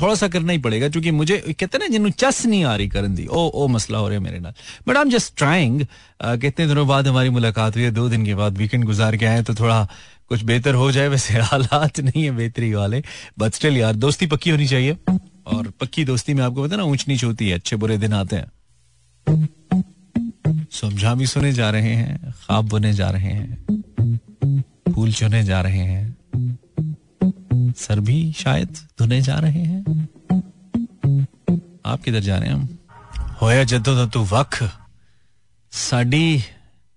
थोड़ा 0.00 0.14
सा 0.14 0.26
करना 0.28 0.52
ही 0.52 0.58
पड़ेगा 0.58 0.88
क्योंकि 0.88 1.10
मुझे, 1.10 1.36
कहते 1.50 1.78
ना 1.78 1.86
जिन्होंने 1.86 2.12
चस 2.18 2.44
नहीं 2.46 2.64
आ 2.64 2.74
रही 2.76 2.88
करन 2.88 3.14
दी। 3.14 3.26
ओ 3.26 3.48
ओ, 3.54 3.66
मसला 3.68 3.98
हो 3.98 4.08
रहा 4.08 4.16
है 4.16 4.22
मेरे 4.22 4.38
नाल। 4.38 4.52
But 4.88 4.96
I 4.96 5.02
am 5.02 5.10
just 5.10 5.36
trying 5.36 5.84
कितने 6.22 6.66
दिनों 6.66 6.86
बाद 6.88 7.08
हमारी 7.08 7.30
मुलाकात 7.30 7.76
हुई 7.76 7.84
है, 7.84 7.90
दो 7.90 8.08
दिन 8.08 8.24
के 8.26 8.34
बाद 8.34 8.58
वीकेंड 8.58 8.84
गुजार 8.84 9.16
के 9.16 9.26
आए 9.26 9.42
तो 9.42 9.54
थोड़ा 9.54 9.88
कुछ 10.28 10.44
बेहतर 10.44 10.74
हो 10.74 10.92
जाए, 10.92 11.08
वैसे 11.08 11.40
हालात 11.40 12.00
नहीं 12.00 12.24
है 12.24 12.30
बेहतरी 12.30 12.74
वाले 12.74 13.02
बट 13.38 13.54
स्टिल 13.54 13.76
यार, 13.76 13.94
दोस्ती 13.94 14.26
पक्की 14.26 14.50
होनी 14.50 14.66
चाहिए। 14.66 14.96
और 15.46 15.72
पक्की 15.80 16.04
दोस्ती 16.04 16.34
में 16.34 16.44
आपको 16.44 16.64
पता 16.64 16.76
ना, 16.76 16.82
ऊंच 16.82 17.04
नीच 17.08 17.24
होती 17.24 17.48
है, 17.48 17.54
अच्छे 17.54 17.76
बुरे 17.76 17.98
दिन 17.98 18.12
आते 18.12 18.36
हैं। 18.36 18.46
समझा 20.72 21.14
भी 21.14 21.26
सुने 21.26 21.52
जा 21.52 21.70
रहे 21.70 21.94
हैं 21.94 22.30
खाब 22.30 22.68
बने 22.68 22.92
जा 22.92 23.10
रहे 23.10 23.28
हैं, 23.28 23.64
फूल 24.94 25.12
चुने 25.12 25.44
जा 25.44 25.60
रहे 25.60 25.78
हैं। 25.78 26.16
सर 27.78 28.00
भी 28.00 28.32
शायद 28.32 28.68
धुने 28.98 29.20
जा 29.20 29.38
रहे 29.38 29.62
हैं। 29.62 30.08
आप 31.86 32.02
किधर 32.02 32.20
जा 32.20 32.38
रहे 32.38 32.48
हैं? 32.48 32.56
हम? 32.56 32.78
होया 33.42 33.64
जदों 33.64 34.08
तू 34.08 34.24
वख 34.24 34.70
साडी 35.70 36.42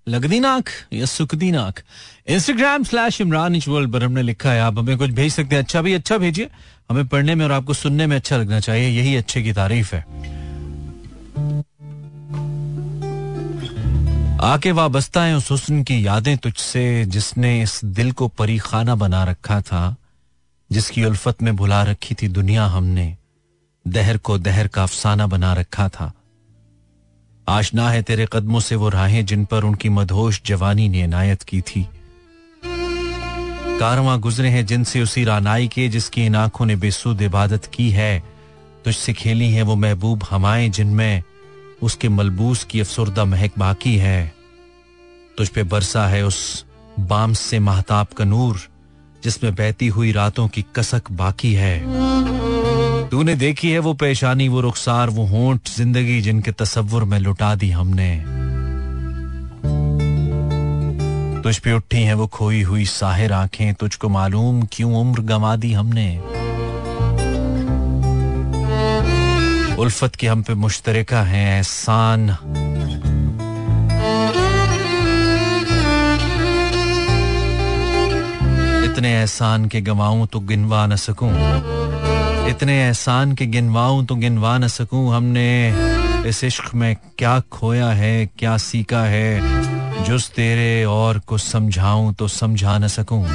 लगदी 0.08 0.39
नाक 0.39 0.70
या 0.93 1.05
सुखदी 1.05 1.51
नाक 1.51 1.79
इंस्टाग्राम 2.27 2.84
स्लैश 2.84 3.22
इमरान 3.22 3.55
इजवल 3.55 3.88
पर 3.88 4.03
हमने 4.03 4.22
लिखा 4.22 4.51
है, 4.51 4.62
आप 4.62 4.77
हमें 4.77 4.98
कुछ 4.98 5.10
भेज 5.10 5.34
सकते 5.34 5.55
हैं। 5.55 5.63
अच्छा 5.63 5.81
भी 5.81 5.93
अच्छा 5.93 6.17
भेजिए। 6.17 6.50
हमें 6.89 7.08
पढ़ने 7.08 7.36
में 7.36 7.46
और 7.46 7.51
आपको 7.51 7.74
सुनने 7.74 8.08
में 8.08 8.15
अच्छा 8.15 8.38
लगना 8.38 8.60
चाहिए। 8.60 8.89
यही 8.89 9.15
अच्छे 9.15 9.43
की 9.43 9.53
तारीफ़ 9.53 9.96
है। 9.96 10.01
आके 14.41 14.72
वाबस्ता 14.72 15.24
है 15.24 15.38
उस 15.38 15.51
हुस्न 15.51 15.84
की 15.84 16.05
यादें 16.05 16.38
तुझसे, 16.38 17.05
जिसने 17.05 17.62
इस 17.62 17.81
दिल 17.86 18.12
को 18.12 18.27
परी 18.27 18.58
खाना 18.58 18.96
बना 18.96 19.24
रखा 19.24 19.62
था, 19.62 19.96
जिसकी 20.72 21.05
उल्फत 21.05 21.43
में 21.43 21.55
भुला 21.55 21.84
रखी 21.84 22.15
थी 22.15 22.27
दुनिया 22.27 22.65
हमने। 22.65 23.17
दहर 23.88 24.17
को 24.17 24.38
दहर 24.38 24.67
का 24.67 24.84
अफसाना 24.84 25.27
बना 25.27 25.53
रखा 25.53 25.89
था। 25.89 26.13
आशना 27.51 27.89
है 27.89 28.01
तेरे 28.01 28.27
कदमों 28.34 28.60
से 28.60 28.75
वो 28.75 28.89
राहें 28.89 29.25
जिन 29.25 29.46
पर 29.46 29.63
उनकी 29.63 29.89
मधोश 29.89 30.41
जवानी 30.46 30.89
ने 30.89 31.03
इनायत 31.03 31.43
की 31.43 31.62
थी। 31.62 31.88
कारवां 33.79 34.20
गुजरे 34.20 34.50
हैं 34.50 34.65
जिनसे 34.65 35.01
उसी 35.01 35.24
रानाई 35.24 35.67
के 35.67 35.88
जिसकी 35.89 36.25
इन 36.25 36.36
आँखों 36.36 36.65
ने 36.65 36.75
बेसुद 36.75 37.22
इबादत 37.22 37.65
की 37.65 37.89
है। 37.89 38.24
तुझसे 38.86 39.13
खेली 39.13 39.51
है 39.51 39.62
वो 39.62 39.75
महबूब 39.75 40.24
हमाएँ 40.29 40.70
जिनमें 40.70 41.24
उसके 41.81 42.10
मलबूस 42.10 42.63
की 42.63 42.79
अफसरदा 42.79 43.25
महक 43.25 43.51
बाकी 43.58 43.96
है। 43.98 44.34
तुझ 45.38 45.50
पे 45.50 45.63
बरसा 45.63 46.08
है 46.08 46.25
उस 46.25 46.65
बाम 47.00 47.34
से 47.34 47.60
महताब 47.60 48.08
का 48.08 48.25
नूर 48.25 48.60
जिसमें 49.24 49.55
बहती 49.55 49.88
हुई 49.88 50.12
रातों 50.12 50.48
की 50.48 50.65
कसक 50.75 51.12
बाकी 51.12 51.53
है। 51.53 51.75
तूने 53.12 53.34
देखी 53.36 53.70
है 53.72 53.80
वो 53.80 53.94
पेशानी, 53.94 54.48
वो 54.48 54.62
रुखसार, 54.62 55.10
वो 55.10 55.25
होंठ 55.25 55.70
ज़िंदगी 55.70 56.22
जिनके 56.22 56.51
तस्वुर 56.51 57.03
में 57.03 57.20
लुटा 57.20 57.56
दी 57.56 57.70
हमने। 57.72 58.12
तुझ 61.44 61.58
पे 61.58 61.74
उठी 61.74 62.03
है 62.03 62.13
वो 62.13 62.27
खोई 62.27 62.62
हुई 62.62 62.86
साहिर 62.86 63.34
आँखें, 63.34 63.74
तुझको 63.74 64.10
मालूम 64.10 64.62
क्यों 64.72 64.94
उम्र 65.01 65.22
गंवा 65.22 65.56
दी 65.56 65.74
हमने। 65.74 66.10
उल्फत 69.75 70.15
की 70.15 70.27
हम 70.27 70.41
पे 70.41 70.53
मुश्तरका 70.53 71.22
है, 71.22 71.46
एहसान। 71.58 72.30
इतने 78.86 79.13
एहसान 79.13 79.65
के 79.65 79.82
गवाऊं 79.82 80.25
तो 80.25 80.39
गिनवा 80.39 80.88
न 80.88 80.96
सकूँ। 80.96 81.80
इतने 82.51 82.74
एहसान 82.84 83.34
के 83.36 83.46
गिनवाऊं 83.46 84.03
तो 84.05 84.15
गिनवा 84.15 84.58
न 84.58 84.67
सकूँ। 84.67 85.13
हमने 85.15 86.27
इस 86.29 86.43
इश्क 86.43 86.74
में 86.75 86.96
क्या 87.17 87.39
खोया 87.51 87.89
है, 87.89 88.25
क्या 88.39 88.58
सीखा 88.58 89.03
है? 89.03 90.03
जुस 90.05 90.29
तेरे 90.29 90.84
और 90.86 91.20
को 91.20 91.38
समझाऊं 91.38 92.13
तो 92.13 92.27
समझा 92.27 92.77
न 92.77 92.88
सकूँ। 92.88 93.25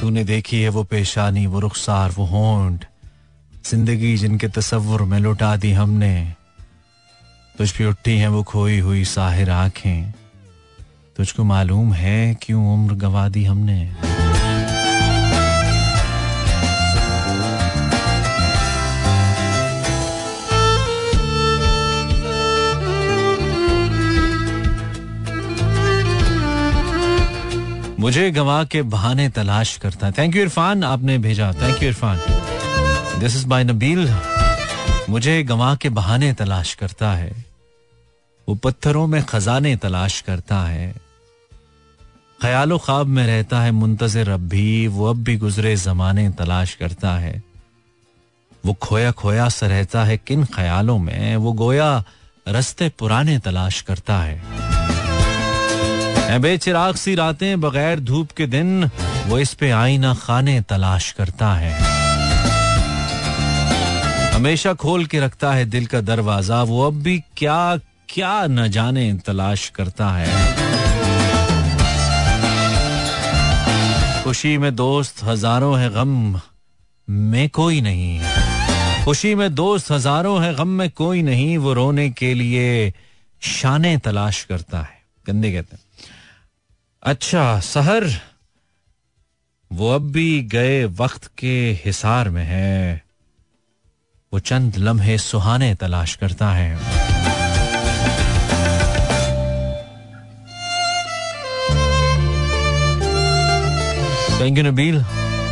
तूने 0.00 0.24
देखी 0.24 0.62
है 0.62 0.68
वो 0.68 0.84
पेशानी, 0.84 1.46
वो 1.46 1.60
रुखसार, 1.60 2.10
वो 2.10 2.24
होंठ। 2.24 2.84
ज़िंदगी 3.70 4.16
जिनके 4.16 4.48
तस्वुर 4.48 5.02
में 5.02 5.18
लुटा 5.18 5.56
दी 5.56 5.72
हमने, 5.72 6.14
तुझ 7.58 7.70
पे 7.72 7.84
उठी 7.84 8.16
हैं 8.18 8.28
वो 8.28 8.42
खोई 8.42 8.78
हुई 8.78 9.04
साहिर 9.04 9.50
आँखें। 9.50 10.14
तुझको 11.18 11.44
मालूम 11.44 11.92
है 11.92 12.34
क्यों 12.34 12.74
उम्र 12.74 12.94
गवा 12.94 13.28
दी 13.28 13.44
हमने? 13.44 13.78
मुझे 28.00 28.30
गवा 28.30 28.64
के 28.64 28.82
बहाने 28.82 29.28
तलाश 29.28 29.76
करता 29.76 30.10
थैंक 30.10 30.36
यू 30.36 30.42
इरफान, 30.42 30.84
आपने 30.84 31.18
भेजा। 31.18 31.52
Thank 31.52 31.82
you 31.82 31.88
Irfan. 31.88 32.20
This 33.20 33.36
is 33.36 33.46
by 33.46 33.64
Nabeel 33.64 34.14
मुझे 35.08 35.42
गवा 35.42 35.74
के 35.74 35.88
बहाने 35.88 36.32
तलाश 36.32 36.74
करता 36.74 37.12
है। 37.14 37.44
वो 38.48 38.54
पत्थरों 38.54 39.06
में 39.06 39.22
खजाने 39.24 39.76
तलाश 39.76 40.20
करता 40.20 40.62
है। 40.62 41.07
ख्यालो 42.42 42.78
ख्वाब 42.78 43.06
में 43.06 43.26
रहता 43.26 43.60
है 43.60 43.70
मुंतजर 43.70 44.28
अब 44.28 44.40
भी, 44.40 44.86
वो 44.86 45.06
अब 45.06 45.16
भी 45.16 45.36
गुजरे 45.36 45.76
जमाने 45.76 46.28
तलाश 46.30 46.74
करता 46.74 47.10
है। 47.18 47.42
वो 48.66 48.72
खोया 48.72 49.10
खोया 49.12 49.48
सा 49.48 49.66
रहता 49.66 50.04
है 50.04 50.16
किन 50.16 50.44
ख्यालों 50.44 50.98
में, 50.98 51.36
वो 51.36 51.52
गोया 51.52 52.04
रस्ते 52.48 52.88
पुराने 52.88 53.38
तलाश 53.38 53.80
करता 53.80 54.18
है। 54.18 54.36
बेचिराग 56.40 56.94
सी 56.94 57.14
रातें 57.14 57.60
बगैर 57.60 58.00
धूप 58.00 58.30
के 58.30 58.46
दिन, 58.46 58.90
वो 59.26 59.38
इस 59.38 59.54
पे 59.54 59.70
आईना 59.70 60.14
खाने 60.14 60.60
तलाश 60.60 61.12
करता 61.12 61.52
है। 61.54 61.72
हमेशा 64.34 64.74
खोल 64.74 65.06
के 65.06 65.20
रखता 65.20 65.52
है 65.52 65.64
दिल 65.64 65.86
का 65.86 66.00
दरवाज़ा, 66.00 66.62
वो 66.62 66.86
अब 66.86 67.02
भी 67.02 67.18
क्या 67.36 67.76
क्या 68.08 68.46
न 68.46 68.68
जाने 68.68 69.12
तलाश 69.26 69.68
करता 69.68 70.08
है। 70.08 70.57
खुशी 74.28 74.58
में 74.58 74.76
दोस्त 74.76 75.22
हज़ारों 75.24 75.78
है 75.78 75.88
गम 75.90 76.40
में 77.08 77.48
कोई 77.48 77.80
नहीं। 77.80 78.20
खुशी 79.04 79.34
में 79.34 79.54
दोस्त 79.54 79.90
हज़ारों 79.92 80.42
है 80.44 80.54
गम 80.54 80.68
में 80.68 80.90
कोई 80.90 81.22
नहीं, 81.22 81.58
वो 81.58 81.72
रोने 81.72 82.10
के 82.10 82.34
लिए 82.34 82.92
शाने 83.42 83.96
तलाश 83.98 84.42
करता 84.44 84.80
है। 84.80 85.00
गंदे 85.26 85.52
कहते 85.52 85.76
हैं। 85.76 85.82
अच्छा 87.02 87.60
सहर, 87.60 88.10
वो 89.72 89.90
अब 89.90 90.10
भी 90.12 90.42
गए 90.42 90.84
वक्त 90.84 91.30
के 91.38 91.56
हिसार 91.84 92.28
में 92.28 92.44
है। 92.44 93.02
वो 94.32 94.38
चंद 94.38 94.76
लम्हे 94.76 95.18
सुहाने 95.18 95.74
तलाश 95.74 96.14
करता 96.14 96.52
है। 96.52 97.07
Thank 104.40 104.58
you 104.58 104.64
Nabeel 104.64 105.02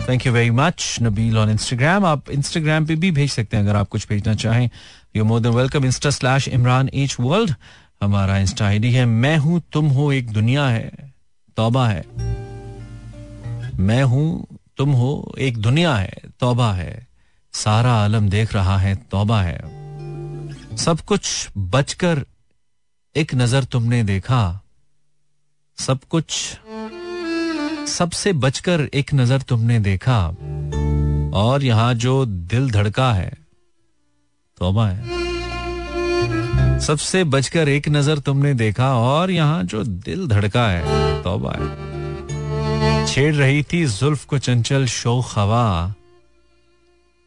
thank 0.09 0.26
you 0.26 0.33
very 0.33 0.50
much 0.50 0.97
Nabeel 1.02 1.38
on 1.38 1.50
Instagram 1.50 2.05
आप 2.05 2.31
इंस्टाग्राम 2.31 2.87
पे 2.87 2.95
भी 2.95 3.11
भेज 3.11 3.31
सकते 3.31 3.57
हैं 3.57 3.64
अगर 3.64 3.76
आप 3.76 3.88
कुछ 3.88 4.09
भेजना 4.09 4.35
चाहें। 4.35 4.71
You 5.16 5.25
more 5.25 5.40
than 5.40 5.52
welcome 5.52 5.85
insta 5.85 6.11
slash 6.11 6.49
Imran 6.49 6.90
H 6.95 7.16
world 7.21 7.55
हमारा 8.02 8.38
इंस्टा 8.38 8.66
आईडी 8.66 8.93
है। 8.93 9.07
मैं 9.07 9.37
हूँ, 9.38 9.62
तुम 9.73 9.87
हो, 9.87 10.12
एक 10.12 10.31
दुनिया 10.31 10.66
है। 10.66 11.14
तौबा 11.57 11.88
है। 11.88 12.05
मैं 13.78 14.02
हूँ, 14.02 14.47
तुम 14.76 14.93
हो, 14.93 15.35
एक 15.38 15.59
दुनिया 15.59 15.95
है। 15.95 16.12
तौबा 16.40 16.73
है। 16.73 17.07
सारा 17.52 17.93
आलम 17.93 18.28
देख 18.28 18.55
रहा 18.55 18.78
है। 18.78 18.95
तौबा 18.95 19.43
है। 19.43 19.59
सब 20.76 21.00
कुछ 21.00 21.49
बचकर 21.59 22.25
एक 23.16 23.35
नज़र 23.35 23.64
तुमने 23.64 24.02
देखा। 24.02 24.61
सब 25.78 25.99
कुछ 26.11 26.57
सबसे 27.88 28.33
बचकर 28.35 28.81
एक 28.95 29.12
नज़र 29.14 29.43
तुमने 29.43 29.78
देखा, 29.78 30.19
और 31.35 31.64
यहाँ 31.64 31.93
जो 31.95 32.25
दिल 32.26 32.71
धड़का 32.71 33.12
है, 33.12 33.31
तौबा 34.59 34.87
है। 34.88 36.78
सबसे 36.81 37.23
बचकर 37.25 37.69
एक 37.69 37.88
नज़र 37.88 38.19
तुमने 38.19 38.52
देखा, 38.55 38.88
और 38.95 39.31
यहाँ 39.31 39.62
जो 39.64 39.83
दिल 39.85 40.26
धड़का 40.28 40.66
है, 40.69 41.23
तौबा 41.23 41.52
है। 41.52 43.07
छेड़ 43.07 43.35
रही 43.35 43.62
थी 43.62 43.85
जुल्फ 43.87 44.25
को 44.25 44.38
चंचल 44.38 44.87
शो 44.87 45.19
हवा 45.35 45.95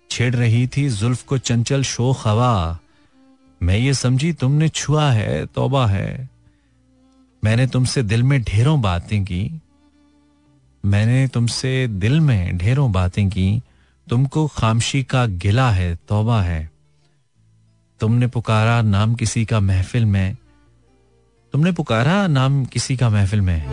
छेड़ 0.10 0.36
रही 0.36 0.66
थी 0.68 0.90
जुल्फ 0.90 1.24
को 1.24 1.38
चंचल 1.38 1.84
शो 1.84 2.12
हवा 2.12 2.80
मैं 3.62 3.78
ये 3.78 3.94
समझी 3.94 4.34
तुमने 4.34 4.70
छुआ 4.70 5.10
है, 5.12 5.46
तौबा 5.46 5.86
है। 5.88 6.30
मैंने 7.44 7.68
तुमसे 7.68 8.04
दिल 8.04 8.24
में 8.24 8.42
ढेरों 8.44 8.82
बातें 8.82 9.24
की 9.26 9.42
मैंने 10.86 11.28
तुमसे 11.28 11.88
दिल 11.88 12.20
में 12.20 12.58
ढेरों 12.58 12.92
बातें 12.92 13.30
की, 13.30 13.62
तुमको 14.10 14.48
खामशी 14.48 15.04
का 15.04 15.26
गिला 15.26 15.72
है, 15.72 15.96
तोबा 15.96 16.42
है। 16.42 16.72
तुमने 18.00 18.28
पुकारा 18.28 18.82
नाम 18.82 19.16
किसी 19.16 19.46
का 19.46 19.60
महफिल 19.60 20.06
में, 20.06 20.38
तुमने 21.52 21.72
पुकारा 21.72 22.28
नाम 22.28 22.66
किसी 22.66 22.98
का 22.98 23.10
महफिल 23.10 23.42
में। 23.42 23.68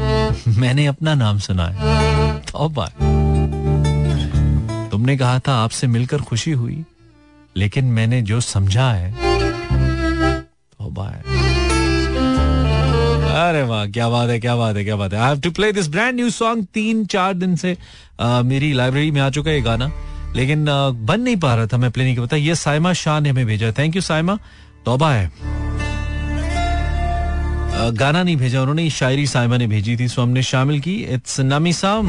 मैंने 0.48 0.86
अपना 0.86 1.14
नाम 1.14 1.38
सुना 1.38 1.66
है, 1.66 1.78
तौबा 2.38 2.86
तुमने 4.88 5.16
कहा 5.16 5.38
था 5.38 5.54
आपसे 5.54 5.86
मिलकर 5.86 6.20
खुशी 6.20 6.50
हुई, 6.50 6.84
लेकिन 7.56 7.84
मैंने 7.84 8.22
जो 8.22 8.40
समझा 8.40 8.92
है, 8.92 9.14
तौबा 10.78 11.08
है। 11.08 11.45
अरे 13.36 13.62
वाह 13.62 13.84
क्या 13.86 14.08
बात 14.08 14.30
है 14.30 14.38
क्या 14.40 14.56
बात 14.56 14.76
है 14.76 14.84
क्या 14.84 14.96
बात 14.96 15.12
है। 15.12 15.20
I 15.20 15.28
have 15.28 15.40
to 15.40 15.50
play 15.50 15.72
this 15.72 15.88
brand 15.88 16.14
new 16.14 16.30
song 16.30 16.66
तीन 16.74 17.04
चार 17.06 17.34
दिन 17.34 17.56
से 17.56 17.76
आ, 18.20 18.42
मेरी 18.42 18.72
लाइब्रेरी 18.72 19.10
में 19.10 19.20
आ 19.20 19.30
चुका 19.30 19.50
है 19.50 19.60
गाना। 19.62 19.90
लेकिन 20.36 20.64
बन 21.06 21.20
नहीं 21.20 21.36
पा 21.36 21.54
रहा 21.54 21.66
था 21.66 21.76
मैं 21.76 21.90
प्ले 21.90 22.04
नहीं 22.04 22.16
पता। 22.16 22.36
ये 22.36 22.54
साइमा 22.54 22.92
शाह 22.92 23.20
ने 23.20 23.30
हमें 23.30 23.46
भेजा 23.46 23.72
थैंक 23.72 23.96
यू 23.96 24.02
साइमा। 24.02 24.38
तोबा 24.84 25.12
है। 25.12 25.30
गाना 27.92 28.22
नहीं 28.22 28.36
भेजा 28.36 28.60
उन्होंने 28.60 28.88
शायरी 28.90 29.26
साइमा 29.26 29.56
ने 29.56 29.66
भेजी 29.66 29.96
थी 29.96 30.08
सो 30.08 30.22
हमने 30.22 30.42
शामिल 30.42 30.80
की। 30.80 30.94
इट्स 31.14 31.40
नमीसा 31.40 32.00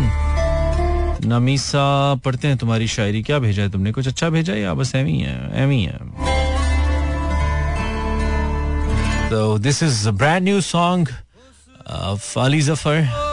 नमीसा 1.25 2.15
पढ़ते 2.15 2.47
हैं 2.47 2.57
तुम्हारी 2.57 2.87
शायरी। 2.87 3.21
क्या 3.23 3.39
भेजा 3.39 3.61
है 3.61 3.69
तुमने? 3.71 3.91
कुछ 3.91 4.07
अच्छा 4.07 4.29
भेजा 4.29 4.53
या 4.53 4.73
बस 4.73 4.95
एवी 4.95 5.17
है 5.19 5.63
एवी 5.63 5.81
है? 5.83 5.97
तो 9.30 9.58
this 9.58 9.82
is 9.82 10.06
brand 10.08 10.44
new 10.44 10.60
song 10.60 11.08
of 11.90 12.38
Ali 12.38 12.60
Zafar 12.62 13.30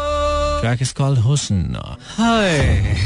track 0.62 0.82
is 0.82 0.92
called 0.92 1.20
Husn. 1.20 1.60
Hi. 2.18 2.98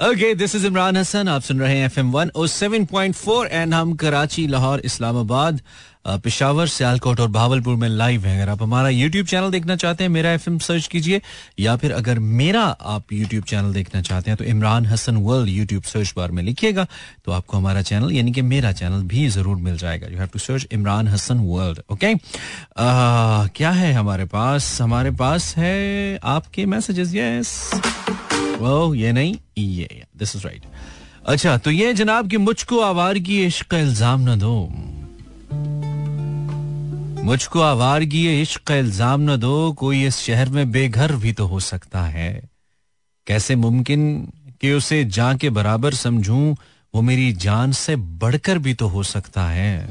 okay, 0.07 0.33
this 0.33 0.55
is 0.57 0.65
Imran 0.69 0.97
Hassan. 0.97 1.27
आप 1.27 1.41
सुन 1.41 1.59
रहे 1.59 1.77
हैं 1.77 1.89
FM 1.89 2.09
107.4 2.15 3.45
एंड 3.45 3.73
हम 3.73 3.93
कराची 4.03 4.47
लाहौर 4.47 4.81
इस्लामाबाद 4.85 5.61
पिशावर, 6.04 6.66
सियालकोट 6.68 7.20
और 7.20 7.28
भावलपुर 7.30 7.76
में 7.76 7.88
लाइव 7.88 8.24
है। 8.26 8.36
अगर 8.36 8.50
आप 8.50 8.62
हमारा 8.62 8.88
यूट्यूब 8.88 9.26
चैनल 9.26 9.50
देखना 9.50 9.76
चाहते 9.76 10.04
हैं, 10.04 10.10
मेरा 10.10 10.32
एफएम 10.32 10.58
सर्च 10.60 10.86
कीजिए, 10.86 11.20
या 11.60 11.76
फिर 11.76 11.92
अगर 11.92 12.18
मेरा 12.18 12.62
आप 12.62 13.12
यूट्यूब 13.12 13.44
चैनल 13.44 13.72
देखना 13.72 14.00
चाहते 14.02 14.30
हैं 14.30 14.36
तो 14.38 14.44
Imran 14.46 14.86
Hasan 14.86 15.16
world 15.18 15.48
YouTube 15.48 15.82
search 15.84 16.12
bar 16.16 16.30
में 16.30 16.42
लिखिएगा 16.42 16.86
तो 17.24 17.32
आपको 17.32 17.56
हमारा 17.56 17.82
चैनल 17.82 18.12
यानी 18.12 18.32
कि 18.32 18.42
मेरा 18.44 18.72
चैनल 18.72 19.02
भी 19.04 19.28
ज़रूर 19.28 19.56
मिल 19.58 19.76
जाएगा। 19.76 20.06
You 20.06 20.18
have 20.18 20.28
to 20.32 20.38
search 20.38 20.66
Imran 20.72 21.08
Hasan 21.08 21.38
world 21.40 21.80
okay 21.90 22.14
क्या 23.56 23.70
है 23.72 23.92
हमारे 23.92 24.24
पास? 24.26 24.80
हमारे 24.82 25.10
पास 25.12 25.54
है 25.56 26.18
आपके 26.26 26.66
मैसेजेस 26.66 27.14
यस 27.14 27.70
वो 28.60 28.94
ये 28.94 29.12
नहीं, 29.12 29.34
ये 29.58 30.04
दिस 30.18 30.36
इज़ 30.36 30.46
राइट 30.46 30.62
अच्छा 31.26 31.56
तो 31.58 31.70
ये 31.70 31.92
जनाब 31.94 32.28
कि 32.30 32.36
मुझको 32.38 32.80
आवार 32.82 33.18
की 33.18 33.44
इश्क 33.46 33.66
का 33.70 33.78
इल्ज़ाम 33.78 34.20
ना 34.20 34.36
दो। 34.36 34.54
मुझको 37.24 37.60
आवारगी 37.60 38.42
इश्क 38.42 38.60
का 38.60 38.74
इल्ज़ाम 38.74 39.20
न 39.20 39.36
दो, 39.36 39.72
कोई 39.72 40.06
इस 40.06 40.18
शहर 40.18 40.48
में 40.48 40.72
बेघर 40.72 41.12
भी 41.12 41.32
तो 41.32 41.46
हो 41.46 41.60
सकता 41.60 42.02
है। 42.02 42.42
कैसे 43.26 43.56
मुमकिन 43.56 44.32
कि 44.60 44.72
उसे 44.72 45.04
जान 45.04 45.36
के 45.36 45.50
बराबर 45.50 45.94
समझूं, 45.94 46.54
वो 46.94 47.02
मेरी 47.02 47.32
जान 47.32 47.72
से 47.72 47.96
बढ़कर 47.96 48.58
भी 48.58 48.74
तो 48.74 48.88
हो 48.88 49.02
सकता 49.02 49.48
है। 49.48 49.86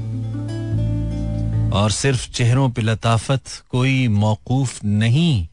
और 1.71 1.91
सिर्फ़ 1.91 2.29
चेहरों 2.29 2.69
पे 2.69 2.81
लताफत 2.81 3.41
कोई 3.69 4.07
मौकूफ 4.07 4.83
नहीं। 4.85 5.47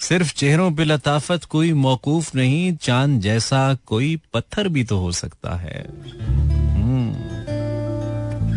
सिर्फ़ 0.00 0.34
चेहरों 0.34 0.72
पे 0.72 0.84
लताफत 0.84 1.44
कोई 1.44 1.72
मौकूफ 1.72 2.34
नहीं, 2.34 2.76
चाँद 2.76 3.20
जैसा 3.20 3.74
कोई 3.74 4.20
पत्थर 4.34 4.68
भी 4.68 4.84
तो 4.84 4.98
हो 4.98 5.12
सकता 5.12 5.56
है। 5.56 5.88
हम्म। 6.74 7.12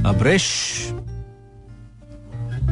अब्रिश 0.10 0.48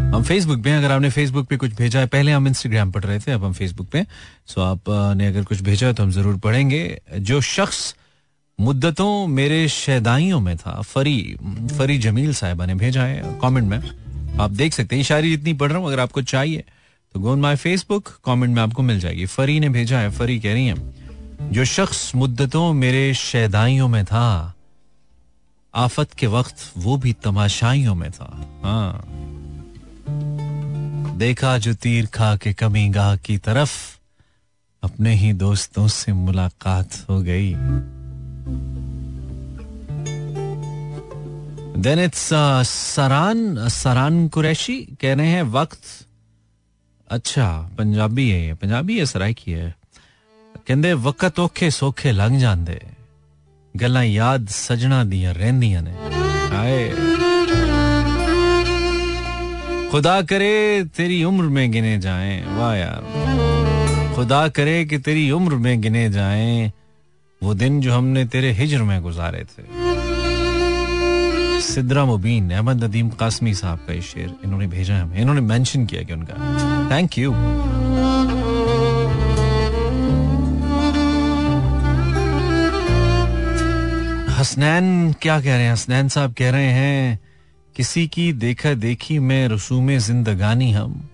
हम 0.09 0.23
फेसबुक 0.23 0.59
पे 0.63 0.71
अगर 0.71 0.91
आपने 0.91 1.09
फेसबुक 1.09 1.47
पे 1.47 1.57
कुछ 1.57 1.73
भेजा 1.75 1.99
है, 1.99 2.07
पहले 2.07 2.31
हम 2.31 2.47
इंस्टाग्राम 2.47 2.91
पढ़ 2.91 3.03
रहे 3.03 3.19
थे 3.19 3.31
अब 3.31 3.43
हम 3.43 3.53
फेसबुक 3.53 3.87
पे 3.89 4.05
सो 4.47 4.61
आपने 4.61 5.27
अगर 5.27 5.43
कुछ 5.43 5.61
भेजा 5.61 5.87
है 5.87 5.93
तो 5.93 6.03
हम 6.03 6.11
ज़रूर 6.11 6.37
पढ़ेंगे। 6.37 6.99
जो 7.19 7.39
शख्स 7.41 7.95
मुद्दतों 8.59 9.27
मेरे 9.29 9.67
शैदाइयों 9.69 10.39
में 10.39 10.55
था, 10.57 10.81
फरी 10.81 11.37
फरी 11.77 11.97
जमील 11.99 12.33
साहिबा 12.33 12.65
ने 12.65 12.75
भेजा 12.75 13.03
है 13.03 13.37
कमेंट 13.41 13.69
में। 13.69 14.37
आप 14.39 14.51
देख 14.51 14.73
सकते 14.73 14.95
हैं 14.95 15.03
शायरी 15.03 15.33
इतनी 15.33 15.53
पढ़ 15.53 15.69
रहा 15.69 15.77
हूँ, 15.77 15.87
अगर 15.87 15.99
आपको 15.99 16.21
चाहिए 16.23 16.63
तो 17.15 17.19
गो 17.19 17.35
माई 17.37 17.55
फेसबुक 17.57 18.09
कमेंट 18.25 18.55
में 18.55 18.61
आपको 18.61 18.81
मिल 18.83 18.99
जाएगी। 18.99 19.25
फरी 19.27 19.59
ने 19.59 19.69
भेजा 19.69 19.99
है, 19.99 20.09
फरी 20.11 20.39
कह 20.39 20.53
रही 20.53 20.67
है, 20.67 20.75
जो 21.51 21.65
शख्स 21.67 22.13
मुद्दतों 22.15 22.71
मेरे 22.75 23.13
शैदाइयों 23.15 23.87
में 23.87 24.03
था, 24.05 24.53
आफत 25.73 26.13
के 26.13 26.27
वक्त 26.29 26.71
वो 26.77 26.97
भी 26.97 27.13
तमाशाइयों 27.23 27.95
में 27.95 28.11
था। 28.11 28.31
हाँ। 28.63 29.27
देखा 31.18 31.56
जो 31.58 31.74
तीर 31.82 32.06
खा 32.14 32.34
के 32.36 32.52
कमी 32.52 32.88
गाह 32.94 33.14
की 33.26 33.36
तरफ 33.46 33.70
अपने 34.82 35.14
ही 35.16 35.32
दोस्तों 35.42 35.86
से 35.88 36.12
मुलाकात 36.12 37.04
हो 37.08 37.20
गई 37.28 37.52
देन 41.84 41.98
इट्स 42.00 42.28
सरान 42.66 43.68
सरान 43.68 44.26
कुरैशी 44.34 44.76
कह 45.00 45.14
रहे 45.14 45.28
हैं 45.28 45.42
वक्त 45.52 45.80
अच्छा 47.10 47.46
पंजाबी 47.78 48.28
है 48.30 48.44
ये 48.46 48.54
पंजाबी 48.62 48.98
है 48.98 49.06
सराइकी 49.06 49.52
है 49.52 49.74
कहते 50.66 50.92
वक्त 51.06 51.38
औखे 51.40 51.70
सौखे 51.70 52.12
लंघ 52.12 52.38
जाते 52.40 52.80
गल्ला 53.74 54.02
याद 54.02 54.48
सजना 54.48 55.02
दिया 55.04 55.32
ਰਹਿੰਦੀਆਂ 55.32 55.82
ने 55.82 55.94
आए 56.58 57.07
खुदा 59.91 60.21
करे 60.21 60.83
तेरी 60.97 61.23
उम्र 61.23 61.43
में 61.43 61.71
गिने 61.71 61.97
जाएँ। 61.97 62.57
वाह 62.57 62.75
यार। 62.75 63.01
खुदा 64.15 64.47
करे 64.47 64.85
कि 64.85 64.97
तेरी 64.97 65.31
उम्र 65.31 65.55
में 65.55 65.81
गिने 65.81 66.09
जाएँ। 66.09 66.71
वो 67.43 67.53
दिन 67.53 67.81
जो 67.81 67.93
हमने 67.93 68.25
तेरे 68.25 68.51
हिजर 68.51 68.81
में 68.81 69.01
गुजारे 69.01 69.43
थे। 69.43 69.63
सिद्रा 71.61 72.05
मुबीन, 72.05 72.51
अहमद 72.51 72.83
नदीम 72.83 73.09
कासमी 73.09 73.53
साहब 73.53 73.77
का 73.77 73.93
ये 73.93 74.01
शेर 74.01 74.35
इन्होंने 74.45 74.67
भेजा 74.67 74.97
हमें। 74.97 75.17
इन्होंने 75.17 75.41
मेंशन 75.41 75.85
किया 75.85 76.03
कि 76.03 76.13
उनका। 76.13 76.33
थैंक 76.91 77.17
यू 77.17 77.31
हसनैन, 84.33 85.15
क्या 85.21 85.41
कह 85.41 85.55
रहे 85.55 85.63
हैं? 85.63 85.71
हसनैन 85.71 86.07
साहब 86.07 86.33
कह 86.33 86.49
रहे 86.49 86.71
हैं 86.71 87.19
किसी 87.79 88.07
की 88.07 88.33
देखा 88.33 88.73
देखी 88.73 89.19
में 89.19 89.47
रसूम 89.47 89.97
जिंदगानी 89.97 90.71
हम। 90.71 91.09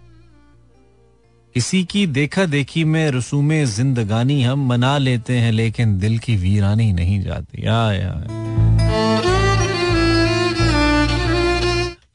किसी 1.54 1.84
की 1.84 2.08
देखा 2.08 2.46
देखी 2.46 2.84
में 2.84 3.12
रसूम 3.12 3.66
जिंदगानी 3.66 4.44
हम। 4.44 4.68
मना 4.68 4.98
लेते 4.98 5.38
हैं 5.38 5.52
लेकिन 5.52 6.00
दिल 6.00 6.20
की 6.20 6.36
वीरानी 6.36 6.94
नहीं 6.94 7.22
जाती। 7.22 7.68
या, 7.68 7.94
या। 7.94 8.12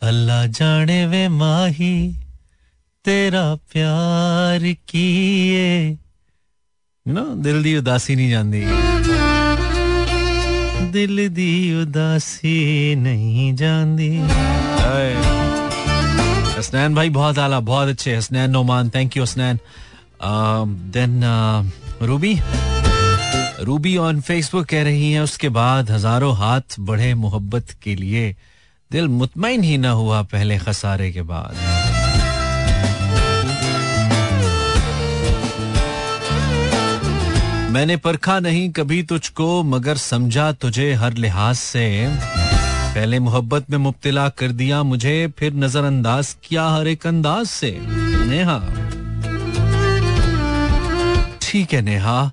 अल्लाह 0.02 0.46
जाने 0.46 1.06
वे 1.06 1.28
माही 1.28 2.14
तेरा 3.04 3.54
प्यार 3.54 4.72
किए। 4.88 5.90
ना 7.08 7.34
दिल 7.34 7.62
दी 7.62 7.76
उदासी 7.76 8.16
नहीं 8.16 8.30
जाती 8.30 8.89
दिल 10.90 11.28
दी 11.28 11.82
उदासी 11.82 12.94
नहीं 12.96 13.54
जानती। 13.54 14.08
हसनैन 16.58 16.94
भाई, 16.94 17.08
बहुत 17.10 17.38
आला, 17.38 17.60
बहुत 17.60 17.88
अच्छे। 17.88 18.16
Hasnain 18.16 18.50
Noman 18.50 18.90
thank 18.90 19.16
you 19.16 19.22
Hasnain. 19.22 19.58
Then 20.92 21.22
Ruby. 22.02 22.38
Ruby 23.62 23.96
on 23.96 24.20
Facebook 24.20 24.66
कह 24.66 24.82
रही 24.82 25.12
है, 25.12 25.22
उसके 25.22 25.48
बाद 25.48 25.90
हज़ारों 25.90 26.34
हाथ 26.36 26.76
बढ़े 26.80 27.14
मोहब्बत 27.14 27.70
के 27.82 27.94
लिए। 27.94 28.34
दिल 28.90 29.08
मुतमिन 29.08 29.62
ही 29.62 29.76
ना 29.78 29.90
हुआ 29.90 30.22
पहले 30.22 30.58
खसारे 30.58 31.10
के 31.12 31.22
बाद। 31.22 31.79
मैंने 37.70 37.96
परखा 37.96 38.40
नहीं 38.40 38.70
कभी 38.70 39.02
तुझको, 39.02 39.62
मगर 39.62 39.96
समझा 39.96 40.52
तुझे 40.52 40.94
हर 40.94 41.12
लिहाज 41.12 41.56
से। 41.56 42.08
पहले 42.94 43.18
मोहब्बत 43.18 43.70
में 43.70 43.78
मुब्तला 43.78 44.28
कर 44.28 44.48
दिया 44.48 44.82
मुझे, 44.82 45.32
फिर 45.38 45.54
नजरअंदाज 45.54 46.36
किया 46.44 46.68
हर 46.68 46.88
एक 46.88 47.06
अंदाज 47.06 47.46
से। 47.46 47.78
नेहा। 48.26 48.58
ठीक 51.42 51.72
है, 51.74 51.82
नेहा। 51.82 52.30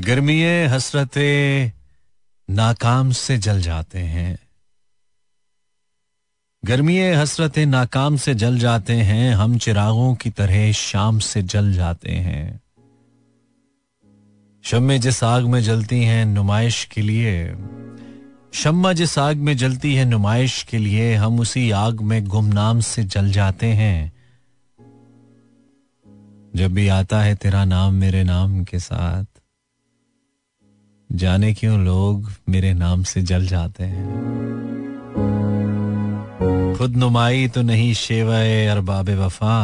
गर्मी 0.00 0.42
हसरते 0.44 1.72
नाकाम 2.50 3.10
से 3.10 3.38
जल 3.38 3.60
जाते 3.60 3.98
हैं। 3.98 4.38
गर्मी 6.66 7.10
हसरत 7.10 7.58
नाकाम 7.58 8.16
से 8.16 8.34
जल 8.34 8.58
जाते 8.58 8.92
हैं, 8.92 9.34
हम 9.34 9.58
चिरागों 9.58 10.14
की 10.14 10.30
तरह 10.30 10.72
शाम 10.72 11.18
से 11.18 11.42
जल 11.42 11.72
जाते 11.72 12.12
हैं। 12.12 12.60
शम्मे 14.62 14.98
जिस 14.98 15.24
आग 15.24 15.44
में 15.44 15.62
जलती 15.62 16.04
हैं 16.04 16.26
नुमाइश 16.26 16.84
के 16.84 17.02
लिए, 17.02 17.56
शम्मा 18.54 18.92
जिस 18.92 19.18
आग 19.18 19.36
में 19.36 19.56
जलती 19.56 19.94
है 19.94 20.04
नुमाइश 20.04 20.62
के 20.62 20.78
लिए, 20.78 21.14
हम 21.14 21.40
उसी 21.40 21.70
आग 21.70 22.00
में 22.00 22.26
गुमनाम 22.26 22.80
से 22.80 23.04
जल 23.04 23.30
जाते 23.30 23.66
हैं। 23.66 24.12
जब 26.56 26.74
भी 26.74 26.88
आता 26.88 27.20
है 27.20 27.34
तेरा 27.34 27.64
नाम 27.64 27.94
मेरे 27.94 28.24
नाम 28.24 28.64
के 28.64 28.78
साथ, 28.78 29.24
जाने 31.12 31.54
क्यों 31.54 31.84
लोग 31.84 32.32
मेरे 32.48 32.74
नाम 32.74 33.02
से 33.02 33.22
जल 33.22 33.46
जाते 33.46 33.84
हैं? 33.84 34.36
खुद 36.76 36.96
नुमाई 36.96 37.48
तो 37.48 37.62
नहीं 37.62 37.94
शेवाए 37.94 38.66
अरबाब 38.66 39.08
वफा। 39.10 39.54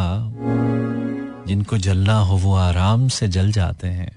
जिनको 1.46 1.78
जलना 1.78 2.14
हो 2.18 2.36
वो 2.36 2.54
आराम 2.54 3.08
से 3.08 3.28
जल 3.28 3.52
जाते 3.52 3.88
हैं। 3.88 4.12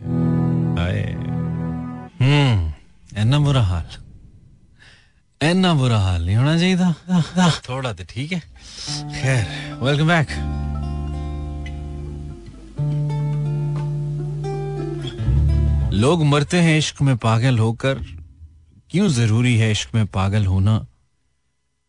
हम्म। 2.21 2.73
एना 3.21 3.39
बुरा 3.39 3.61
हाल। 3.61 3.85
एना 5.41 5.73
बुरा 5.73 5.99
हाल 5.99 6.25
नहीं 6.25 6.35
होना 6.35 6.57
चाहिए 6.57 6.77
था? 6.77 6.93
थोड़ा 7.69 7.93
तो 7.93 8.03
ठीक 8.09 8.31
है। 8.31 8.39
खैर 9.11 9.73
वेलकम 9.81 10.07
बैक 10.07 10.27
लोग 15.93 16.25
मरते 16.25 16.59
हैं 16.59 16.77
इश्क 16.77 17.01
में 17.01 17.17
पागल 17.17 17.59
होकर। 17.59 17.93
क्यों 18.89 19.07
ज़रूरी 19.07 19.57
है 19.57 19.71
इश्क 19.71 19.95
में 19.95 20.05
पागल 20.05 20.45
होना? 20.45 20.85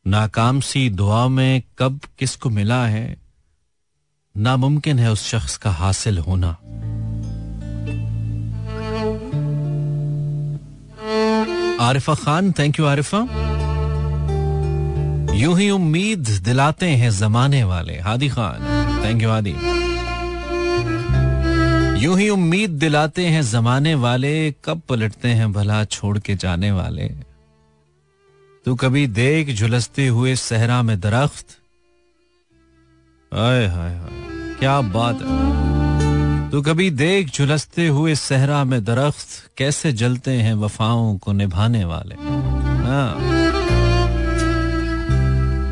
नाकाम 0.06 0.60
सी 0.60 0.90
दुआ 0.90 1.28
में 1.28 1.62
कब 1.78 2.00
किसको 2.18 2.50
मिला 2.50 2.86
है? 2.86 3.16
नामुमकिन 4.36 4.98
है 4.98 5.12
उस 5.12 5.28
शख्स 5.28 5.56
का 5.56 5.70
हासिल 5.70 6.18
होना। 6.18 6.48
Arifa 11.80 12.14
Khan 12.14 12.52
thank 12.52 12.78
you 12.80 12.86
Arifa. 12.86 13.18
यूँ 15.34 15.58
ही 15.58 15.70
उम्मीद 15.70 16.18
दिलाते 16.18 16.86
हैं 16.86 17.10
जमाने 17.10 17.64
वाले। 17.64 18.00
Hadi 18.00 18.28
Khan 18.28 18.58
thank 19.04 19.22
you 19.22 19.30
Hadi. 19.30 19.54
यूँ 22.04 22.18
ही 22.18 22.28
उम्मीद 22.28 22.70
दिलाते 22.70 23.26
हैं 23.26 23.42
जमाने 23.42 23.94
वाले, 23.94 24.54
कब 24.64 24.82
पलटते 24.88 25.28
हैं 25.28 25.52
भला 25.52 25.84
छोड़ 25.84 26.18
के 26.18 26.34
जाने 26.34 26.72
वाले। 26.72 27.35
तू 28.66 28.74
कभी 28.74 29.06
देख 29.06 29.54
झुलसते 29.54 30.06
हुए 30.06 30.34
सहरा 30.36 30.82
में 30.82 31.00
दरख्त? 31.00 31.46
आय 33.34 33.66
हाय 33.66 33.94
हाय, 33.94 34.56
क्या 34.58 34.80
बात 34.80 35.22
है। 35.22 36.50
तू 36.50 36.62
कभी 36.62 36.90
देख 36.90 37.30
झुलसते 37.30 37.86
हुए 37.88 38.14
सहरा 38.14 38.64
में 38.64 38.84
दरख्त? 38.84 39.28
कैसे 39.56 39.92
जलते 39.92 40.30
हैं 40.30 40.54
वफाओं 40.54 41.18
को 41.18 41.32
निभाने 41.32 41.84
वाले? 41.84 42.14
हाँ। 42.14 43.14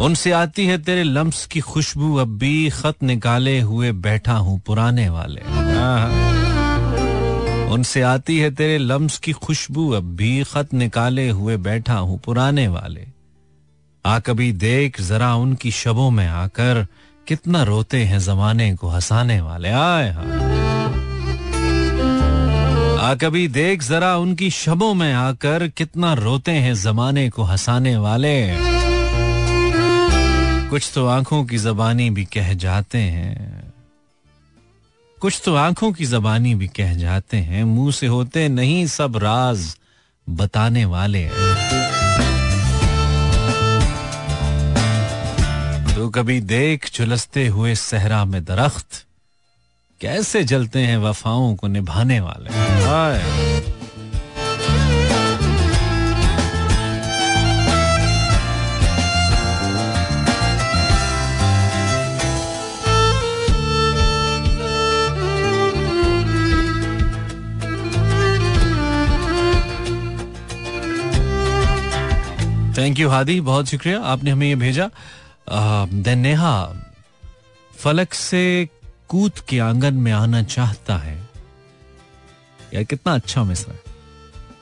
उनसे 0.01 0.31
आती 0.31 0.67
है 0.67 0.79
तेरे 0.79 1.03
लम्स 1.03 1.47
की 1.47 1.61
खुशबू, 1.61 2.17
अब 2.17 2.39
भी 2.39 2.71
खत 2.71 3.03
निकाले 3.03 3.61
हुए 3.61 3.93
बैठा 3.93 4.33
हूँ 4.33 4.61
पुराने 4.61 5.09
वाले। 5.09 5.41
हाँ। 5.41 6.34
उनसे 7.71 8.03
आती 8.03 8.39
है 8.39 8.51
तेरे 8.51 8.79
लम्स 8.79 9.19
की 9.19 9.33
खुशबू, 9.33 9.91
अब 9.91 10.05
भी 10.17 10.45
खत 10.45 10.75
निकाले 10.75 11.29
हुए 11.31 11.57
बैठा 11.57 11.95
हूँ 11.95 12.21
पुराने 12.25 12.69
वाले। 12.69 13.07
आ 14.07 14.19
कभी 14.19 14.53
देख 14.53 15.01
जरा 15.01 15.35
उनकी 15.35 15.71
शबों 15.71 16.11
में 16.11 16.29
आकर, 16.29 16.87
कितना 17.29 17.63
रोते 17.63 18.05
हैं 18.05 18.19
जमाने 18.19 18.75
को 18.75 18.89
हंसाने 18.89 19.41
वाले। 19.41 19.69
आए 19.69 20.11
हाँ 20.13 20.53
आ 23.01 23.15
कभी 23.15 23.49
देख 23.49 23.83
जरा 23.83 24.17
उनकी 24.17 24.51
शबों 24.51 24.95
में 24.95 25.13
आकर, 25.13 25.69
कितना 25.69 26.13
रोते 26.15 26.53
हैं 26.53 26.75
जमाने 26.75 27.31
को 27.31 27.43
हंसाने 27.43 27.97
वाले। 27.97 28.57
कुछ 30.71 30.91
तो 30.95 31.07
आँखों 31.07 31.45
की 31.45 31.59
जबानी 31.59 32.11
भी 32.11 32.25
कह 32.25 32.53
जाते 32.55 32.99
हैं। 32.99 33.64
कुछ 35.25 35.41
तो 35.45 35.55
आँखों 35.57 35.91
की 35.93 36.05
जबानी 36.05 36.55
भी 36.55 36.67
कह 36.69 36.93
जाते 36.95 37.37
हैं। 37.37 37.63
मुँह 37.65 37.93
से 37.93 38.07
होते 38.07 38.49
नहीं, 38.49 38.87
सब 38.87 39.17
राज 39.17 39.65
बताने 40.27 40.85
वाले 40.85 41.25
तो 45.95 46.09
कभी 46.11 46.41
देख 46.43 46.91
झुलसते 46.95 47.47
हुए 47.49 47.75
सहरा 47.75 48.25
में 48.25 48.45
दरख्त, 48.45 49.05
कैसे 50.01 50.45
जलते 50.45 50.81
हैं 50.81 50.99
वफाओं 50.99 51.55
को 51.57 51.67
निभाने 51.69 52.21
वाले 52.21 52.51
हाय। 52.85 53.54
थैंक 72.85 72.99
यू 72.99 73.09
हादी 73.09 73.41
बहुत 73.41 73.67
शुक्रिया। 73.67 74.01
आपने 74.01 74.31
हमें 74.31 74.49
ये 74.49 74.55
भेजा। 74.55 74.91
देन 75.87 76.19
नेहा, 76.19 76.75
फलक 77.77 78.15
से 78.15 78.69
कूद 79.09 79.33
के 79.49 79.59
आँगन 79.59 79.95
में 79.95 80.13
आना 80.13 80.43
चाहता 80.43 80.97
है। 80.97 81.29
यार, 82.75 82.85
कितना 82.85 83.15
अच्छा 83.15 83.45
मिसरा 83.45 83.75
है। 83.75 83.81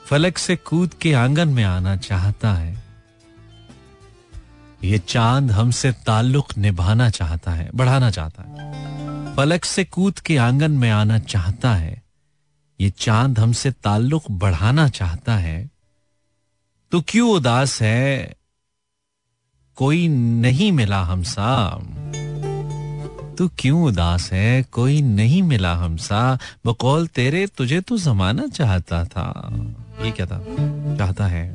फलक 0.05 0.37
से 0.37 0.55
कूद 0.55 0.93
के 0.93 1.13
आँगन 1.13 1.49
में 1.49 1.63
आना 1.63 1.95
चाहता 1.95 2.53
है। 2.53 2.83
ये 4.83 4.97
चाँद 4.97 5.51
हमसे 5.51 5.91
ताल्लुक 5.91 6.57
निभाना 6.57 7.09
चाहता 7.09 7.51
है, 7.51 7.69
बढ़ाना 7.75 8.11
चाहता 8.11 8.43
है। 8.43 9.35
फलक 9.35 9.65
से 9.65 9.83
कूद 9.83 10.19
के 10.19 10.37
आँगन 10.37 10.71
में 10.71 10.89
आना 10.91 11.19
चाहता 11.19 11.75
है। 11.75 12.01
ये 12.81 12.89
चाँद 12.89 13.39
हमसे 13.39 13.71
ताल्लुक 13.71 14.23
बढ़ाना 14.31 14.89
चाहता 14.89 15.35
है। 15.35 15.72
तो 16.93 17.03
क्यों 17.07 17.31
उदास 17.31 17.81
है? 17.81 18.33
कोई 19.75 20.07
नहीं 20.07 20.71
मिला 20.71 21.03
हमसा 21.03 21.79
तू 23.37 23.49
क्यों 23.59 23.83
उदास 23.83 24.33
है? 24.33 24.63
कोई 24.63 25.01
नहीं 25.01 25.43
मिला 25.43 25.75
हमसा 25.75 26.37
बकौल 26.65 27.07
तेरे, 27.07 27.47
तुझे 27.47 27.81
तो 27.81 27.97
जमाना 27.97 28.47
चाहता 28.47 29.05
था। 29.05 29.49
ये 30.01 30.11
क्या 30.11 30.25
था? 30.25 30.39
चाहता 30.97 31.27
है। 31.27 31.49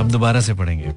हम 0.00 0.10
दोबारा 0.10 0.40
से 0.40 0.54
पढ़ेंगे। 0.54 0.88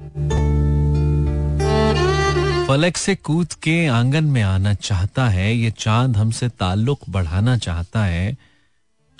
फलक 2.66 2.96
से 2.96 3.14
कूद 3.14 3.52
के 3.52 3.86
आँगन 3.86 4.24
में 4.24 4.42
आना 4.42 4.74
चाहता 4.74 5.28
है। 5.28 5.54
ये 5.54 5.70
चाँद 5.70 6.16
हमसे 6.16 6.48
ताल्लुक 6.48 7.00
बढ़ाना 7.08 7.56
चाहता 7.56 8.04
है। 8.04 8.49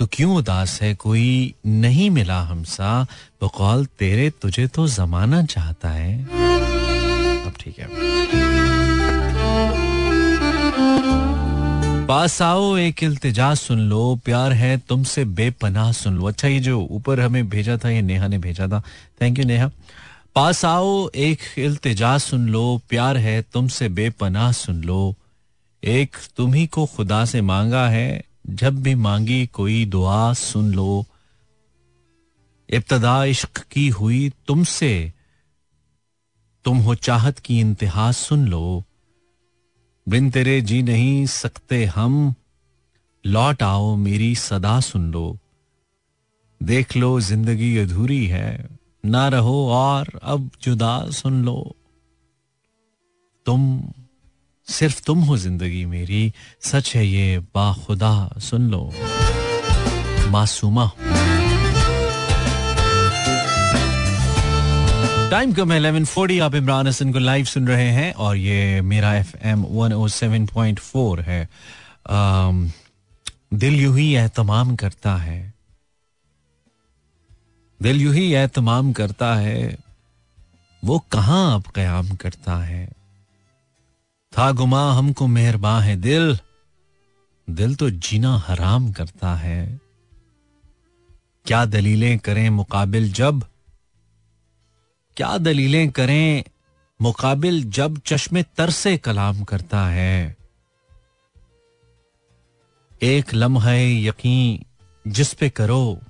तो 0.00 0.08
क्यों 0.12 0.36
उदास 0.36 0.82
है? 0.82 0.94
कोई 0.94 1.54
नहीं 1.66 2.10
मिला 2.10 2.42
हमसा। 2.42 3.06
बकौल, 3.42 3.86
तेरे 3.86 4.30
तुझे 4.30 4.66
तो 4.66 4.88
जमाना 4.88 5.42
चाहता 5.42 5.90
है। 5.90 6.24
अब 7.44 7.52
ठीक 7.60 7.78
है। 7.78 7.88
पास 12.06 12.42
आओ, 12.42 12.76
एक 12.76 13.04
इल्तिजा 13.04 13.54
सुन 13.54 13.78
लो। 13.78 14.20
प्यार 14.24 14.52
है 14.52 14.78
तुमसे, 14.78 15.24
बेपनाह 15.24 15.92
सुन 15.92 16.14
लो। 16.14 16.24
अच्छा 16.24 16.48
ये 16.48 16.60
जो 16.60 16.80
ऊपर 16.80 17.20
हमें 17.20 17.48
भेजा 17.48 17.76
था, 17.76 17.90
ये 17.90 18.02
नेहा 18.02 18.28
ने 18.28 18.38
भेजा 18.38 18.66
था। 18.66 18.82
Thank 19.22 19.38
you 19.38 19.44
Neha. 19.44 19.70
पास 20.34 20.64
आओ, 20.64 21.10
एक 21.14 21.38
इल्तिजा 21.58 22.18
सुन 22.18 22.48
लो। 22.48 22.80
प्यार 22.88 23.16
है 23.16 23.44
तुमसे, 23.52 23.88
बेपनाह 23.88 24.52
सुन 24.52 24.82
लो। 24.82 25.14
एक 25.84 26.16
तुम्ही 26.36 26.66
को 26.66 26.86
खुदा 26.86 27.24
से 27.24 27.40
मांगा 27.40 27.88
है। 27.88 28.29
जब 28.46 28.82
भी 28.82 28.94
मांगी 28.94 29.46
कोई 29.46 29.84
दुआ 29.84 30.32
सुन 30.32 30.74
लो। 30.74 31.06
इब्तदा 32.70 33.24
इश्क 33.24 33.58
की 33.58 33.88
हुई 33.88 34.32
तुमसे। 34.46 35.12
तुम 36.64 36.78
हो 36.78 36.94
चाहत 36.94 37.38
की 37.38 37.60
इंतहा 37.60 38.12
सुन 38.12 38.48
लो। 38.48 38.84
बिन 40.08 40.30
तेरे 40.30 40.60
जी 40.60 40.82
नहीं 40.82 41.26
सकते 41.26 41.84
हम। 41.84 42.34
लौट 43.26 43.62
आओ 43.62 43.96
मेरी 43.96 44.34
सदा 44.34 44.80
सुन 44.80 45.12
लो। 45.12 45.38
देख 46.62 46.96
लो 46.96 47.20
ज़िंदगी 47.20 47.76
अधूरी 47.76 48.26
है। 48.26 48.68
ना 49.04 49.28
रहो 49.28 49.70
और 49.70 50.20
अब 50.22 50.50
जुदा 50.62 51.10
सुन 51.10 51.44
लो। 51.44 51.76
तुम 53.46 53.82
सिर्फ़ 54.70 55.02
तुम 55.06 55.20
हो 55.28 55.36
ज़िंदगी 55.38 55.84
मेरी 55.86 56.32
सच 56.62 56.94
है 56.96 57.06
ये 57.06 57.38
बाखुदा 57.54 58.14
सुन 58.40 58.70
लो। 58.70 58.82
मासूमा 60.30 60.90
टाइम 65.30 65.52
कम 65.54 65.72
है 65.72 65.76
इलेवन 65.78 66.04
फोर्टी 66.04 66.38
आप 66.38 66.54
इमरान 66.54 66.86
हसन 66.86 67.12
को 67.12 67.18
लाइव 67.18 67.44
सुन 67.44 67.68
रहे 67.68 67.88
हैं 67.90 68.12
और 68.14 68.36
ये 68.36 68.80
मेरा 68.82 69.14
F 69.14 69.36
M 69.46 69.64
one 69.70 69.92
O 69.92 70.06
seven 70.08 70.46
point 70.46 70.78
four 70.78 71.20
है। 71.20 71.42
आम, 72.10 72.70
दिल 73.54 73.80
यू 73.80 73.92
ही 73.94 74.12
एहतमाम 74.14 74.74
करता 74.76 75.14
है। 75.16 75.52
दिल 77.80 78.00
यू 78.02 78.12
ही 78.12 78.32
एहतमाम 78.32 78.92
करता 78.92 79.34
है 79.34 79.76
वो 80.82 80.98
कहाँ 81.12 81.54
अब 81.54 81.70
कयाम 81.74 82.14
करता 82.16 82.56
है? 82.64 82.88
था 84.38 84.52
गुमा, 84.52 84.92
हमको 84.92 85.26
मेहरबान 85.26 85.82
है 85.82 85.96
दिल। 85.96 86.38
दिल 87.50 87.74
तो 87.74 87.90
जीना 87.90 88.36
हराम 88.36 88.92
करता 88.92 89.34
है। 89.34 89.80
क्या 91.46 91.64
दलीलें 91.64 92.18
करें 92.18 92.50
मुकाबिल 92.50 93.12
जब? 93.12 93.44
क्या 95.16 95.38
दलीलें 95.38 95.90
करें 95.90 96.44
मुकाबिल 97.02 97.70
जब 97.70 98.00
चश्मे 98.06 98.42
तर 98.42 98.70
से 98.70 98.98
कलाम 98.98 99.42
करता 99.44 99.86
है? 99.86 100.36
एक 103.02 103.34
लम्हा 103.34 103.72
यकीन 103.74 104.64
जिस 105.10 105.34
पे 105.34 105.50
करो। 105.50 106.00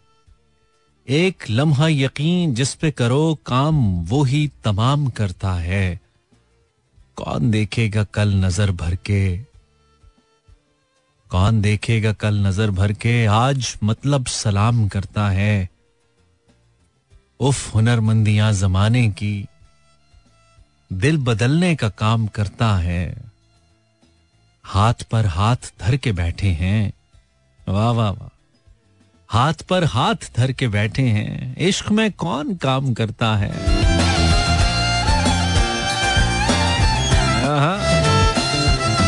एक 1.08 1.44
लम्हा 1.50 1.88
यकीन 1.88 2.54
जिस 2.54 2.74
पे 2.74 2.90
करो, 2.90 3.38
काम 3.46 4.04
वो 4.04 4.22
ही 4.22 4.50
तमाम 4.64 5.08
करता 5.08 5.52
है। 5.52 6.09
कौन 7.20 7.50
देखेगा 7.50 8.04
कल 8.04 8.34
नज़र 8.34 8.70
भर 8.70 8.94
के? 8.94 9.38
कौन 11.30 11.60
देखेगा 11.60 12.12
कल 12.12 12.34
नज़र 12.34 12.70
भर 12.70 12.92
के? 12.92 13.26
आज 13.26 13.78
मतलब 13.82 14.26
सलाम 14.26 14.88
करता 14.88 15.28
है। 15.28 15.68
उफ, 17.40 17.74
हुनरमंदियाँ 17.74 18.52
जमाने 18.52 19.10
की। 19.10 19.46
दिल 20.92 21.18
बदलने 21.18 21.76
का 21.76 21.88
काम 21.88 22.26
करता 22.26 22.76
है। 22.76 23.16
हाथ 24.64 24.94
पर 25.10 25.26
हाथ 25.26 25.72
धर 25.80 25.96
के 25.96 26.12
बैठे 26.12 26.48
हैं। 26.48 26.92
वाह 27.68 27.90
वाह 27.90 28.10
वाह। 28.10 28.28
हाथ 29.28 29.54
पर 29.54 29.84
हाथ 29.84 30.32
धर 30.36 30.52
के 30.52 30.68
बैठे 30.68 31.02
हैं। 31.02 31.56
इश्क 31.56 31.90
में 31.90 32.12
कौन 32.12 32.56
काम 32.56 32.94
करता 32.94 33.36
है? 33.36 33.79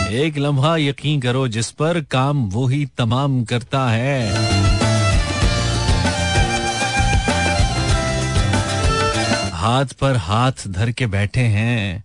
एक 0.09 0.39
लम्हा 0.39 0.77
यकीन 0.77 1.21
करो, 1.21 1.49
जिस 1.49 1.71
पर 1.71 2.01
काम 2.01 2.45
वो 2.45 2.67
ही 2.67 2.87
तमाम 2.87 3.45
करता 3.45 3.91
है। 3.91 4.33
हाथ 9.51 9.87
पर 9.87 10.17
हाथ 10.17 10.53
धर 10.69 10.91
के 10.91 11.07
बैठे 11.07 11.41
हैं। 11.41 12.05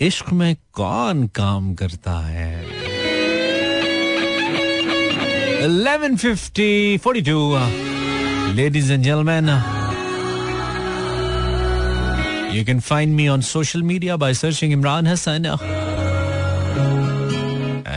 इश्क 0.00 0.32
में 0.32 0.56
कौन 0.72 1.26
काम 1.26 1.74
करता 1.74 2.26
है? 2.26 2.64
1150 5.62 6.98
42 6.98 7.58
ladies 8.54 8.92
and 8.92 9.04
gentlemen 9.04 9.74
you 12.57 12.63
can 12.65 12.79
find 12.81 13.15
me 13.15 13.27
on 13.27 13.41
social 13.41 13.81
media 13.91 14.17
by 14.17 14.31
searching 14.33 14.71
Imran 14.77 15.07
Hassan 15.07 15.45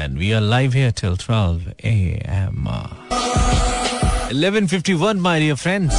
and 0.01 0.19
we 0.19 0.33
are 0.35 0.41
live 0.41 0.73
here 0.73 0.93
till 0.93 1.17
12 1.17 1.75
a.m. 1.85 2.67
1151 4.31 5.21
my 5.29 5.39
dear 5.47 5.57
friends 5.67 5.95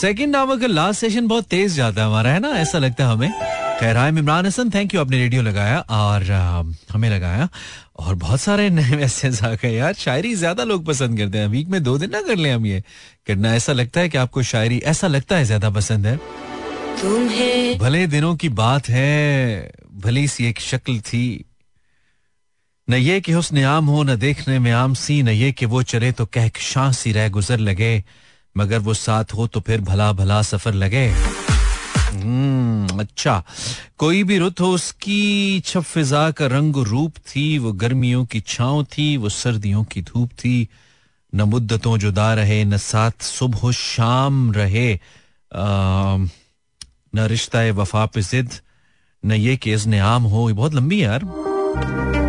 second 0.00 0.36
hour 0.36 0.58
का 0.60 0.66
लास्ट 0.66 1.00
सेशन 1.00 1.26
बहुत 1.28 1.44
तेज 1.54 1.74
जाता 1.76 2.00
है 2.00 2.06
हमारा 2.06 2.30
है 2.32 2.40
ना 2.40 2.48
ऐसा 2.58 2.78
लगता 2.78 3.06
है 3.06 3.12
हमें 3.12 3.32
खैर 3.79 3.97
hi 3.97 4.09
Imran 4.09 4.45
Hasan 4.45 4.69
thank 4.69 4.93
you 4.95 5.01
आपने 5.01 5.17
रेडियो 5.17 5.41
लगाया 5.41 5.79
और 5.79 6.23
हमें 6.91 7.09
लगाया 7.09 7.47
और 7.99 8.15
बहुत 8.15 8.39
सारे 8.41 8.69
नए 8.69 8.95
मैसेज 8.95 9.41
आ 9.43 9.53
गए 9.53 9.71
यार। 9.75 9.93
शायरी 9.93 10.33
ज़्यादा 10.35 10.63
लोग 10.63 10.85
पसंद 10.85 11.17
करते 11.17 11.37
हैं। 11.37 11.47
वीक 11.47 11.67
में 11.67 11.83
दो 11.83 11.97
दिन 11.97 12.09
ना 12.09 12.21
कर 12.21 12.35
ले 12.35 12.51
हम 12.51 12.65
ये। 12.65 12.83
करना 13.27 13.53
ऐसा 13.55 13.73
लगता 13.73 14.01
है 14.01 14.09
कि 14.09 14.17
आपको 14.17 14.43
शायरी 14.43 14.79
ऐसा 14.79 15.07
लगता 15.07 15.37
है 15.37 15.45
ज़्यादा 15.45 15.69
पसंद 15.69 16.07
है? 16.07 16.15
भले 17.79 18.05
दिनों 18.07 18.35
की 18.35 18.49
बात 18.49 18.89
है 18.89 19.71
भली 19.95 20.27
सी 20.27 20.45
एक 20.45 20.59
शक्ल 20.59 20.99
थी। 20.99 21.45
न 22.89 22.93
ये 22.93 23.21
कि 23.21 23.33
उसने 23.33 23.63
आम 23.63 23.85
हो 23.85 24.03
न 24.03 24.15
देखने 24.15 24.59
में 24.59 24.71
आम 24.71 24.93
सी 24.93 25.21
न 25.23 25.29
ये 25.29 25.51
कि 25.51 25.65
वो 25.65 25.83
चले 25.83 26.11
तो 26.11 26.25
कह 26.37 26.49
सी 26.91 27.11
रह 27.11 27.29
गुजर 27.29 27.59
लगे 27.59 28.03
मगर 28.57 28.79
वो 28.79 28.93
साथ 28.93 29.33
हो 29.33 29.47
तो 29.47 29.59
फिर 29.59 29.81
भला 29.81 30.11
भला 30.13 30.41
सफ़र 30.41 30.73
लगे। 30.73 31.07
अच्छा। 32.99 33.43
कोई 33.97 34.23
भी 34.23 34.37
रुत 34.37 34.61
हो, 34.61 34.71
उसकी 34.71 35.59
छप 35.59 35.81
फिजा 35.81 36.31
का 36.31 36.47
रंग 36.47 36.75
रूप 36.75 37.17
थी, 37.17 37.57
वो 37.57 37.71
गर्मियों 37.73 38.25
की 38.25 38.41
छाव 38.41 38.83
थी, 38.83 39.17
वो 39.17 39.29
सर्दियों 39.29 39.83
की 39.83 40.01
धूप 40.01 40.31
थी। 40.31 40.67
न 41.35 41.41
मुद्दतों 41.41 41.97
जुदा 41.97 42.33
रहे, 42.33 42.63
न 42.65 42.77
साथ 42.77 43.21
सुबह 43.21 43.71
शाम 43.71 44.51
रहे। 44.51 44.99
न 45.53 46.29
रिश्ता 47.15 47.71
वफा 47.71 48.05
पे 48.05 48.21
जिद, 48.21 48.49
न 49.25 49.31
ये 49.31 49.57
कि 49.57 49.73
इज़्न 49.73 49.99
आम 49.99 50.23
हो। 50.23 50.49
ये 50.49 50.55
बहुत 50.55 50.73
लंबी 50.73 51.03
यार। 51.03 52.24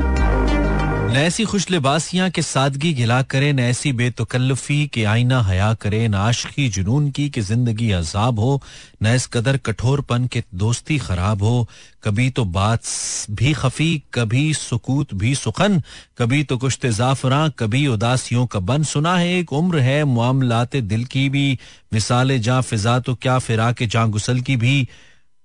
न 1.17 1.19
ऐसी 1.19 1.45
खुश 1.45 1.71
लिबासियाँ 1.71 2.29
के 2.31 2.43
सादगी 2.43 2.93
गिला 2.95 3.21
करे, 3.23 3.53
न 3.53 3.61
ऐसी 3.61 3.93
बेतकल्लफी 3.93 4.87
के 4.87 5.05
आईना 5.05 5.41
हया 5.43 5.73
करे, 5.75 6.09
न 6.09 6.15
आशकी 6.15 6.69
जुनून 6.69 7.11
की 7.11 7.29
कि 7.31 7.41
ज़िंदगी 7.41 7.91
अजाब 7.91 8.39
हो, 8.39 8.61
न 9.03 9.15
इस 9.15 9.27
कदर 9.27 9.57
कठोरपन 9.57 10.27
के 10.27 10.43
दोस्ती 10.55 10.99
खराब 10.99 11.43
हो। 11.43 11.69
कभी 12.05 12.29
तो 12.31 12.45
बात 12.45 12.83
भी 13.31 13.53
खफी, 13.53 14.03
कभी 14.15 14.53
सुकूत 14.55 15.15
भी 15.15 15.35
सुखन, 15.35 15.83
कभी 16.19 16.43
तो 16.45 16.59
कुश्त 16.59 16.87
जाफरा, 16.87 17.49
कभी 17.49 17.87
उदासियों 17.87 18.47
का 18.47 18.61
बन। 18.61 18.83
सुना 18.85 19.17
है 19.17 19.39
एक 19.39 19.53
उम्र 19.53 19.79
है 19.79 20.05
मामलाते 20.05 20.81
दिल 20.83 21.05
की 21.05 21.29
भी, 21.29 21.59
मिसाल 21.93 22.39
जा 22.39 22.61
फिजा 22.61 22.99
तो 23.01 23.15
क्या 23.15 23.39
फिरा 23.39 23.73
के 23.73 23.87
जा 23.87 24.05
गुसल 24.07 24.41
की 24.41 24.57
भी। 24.57 24.89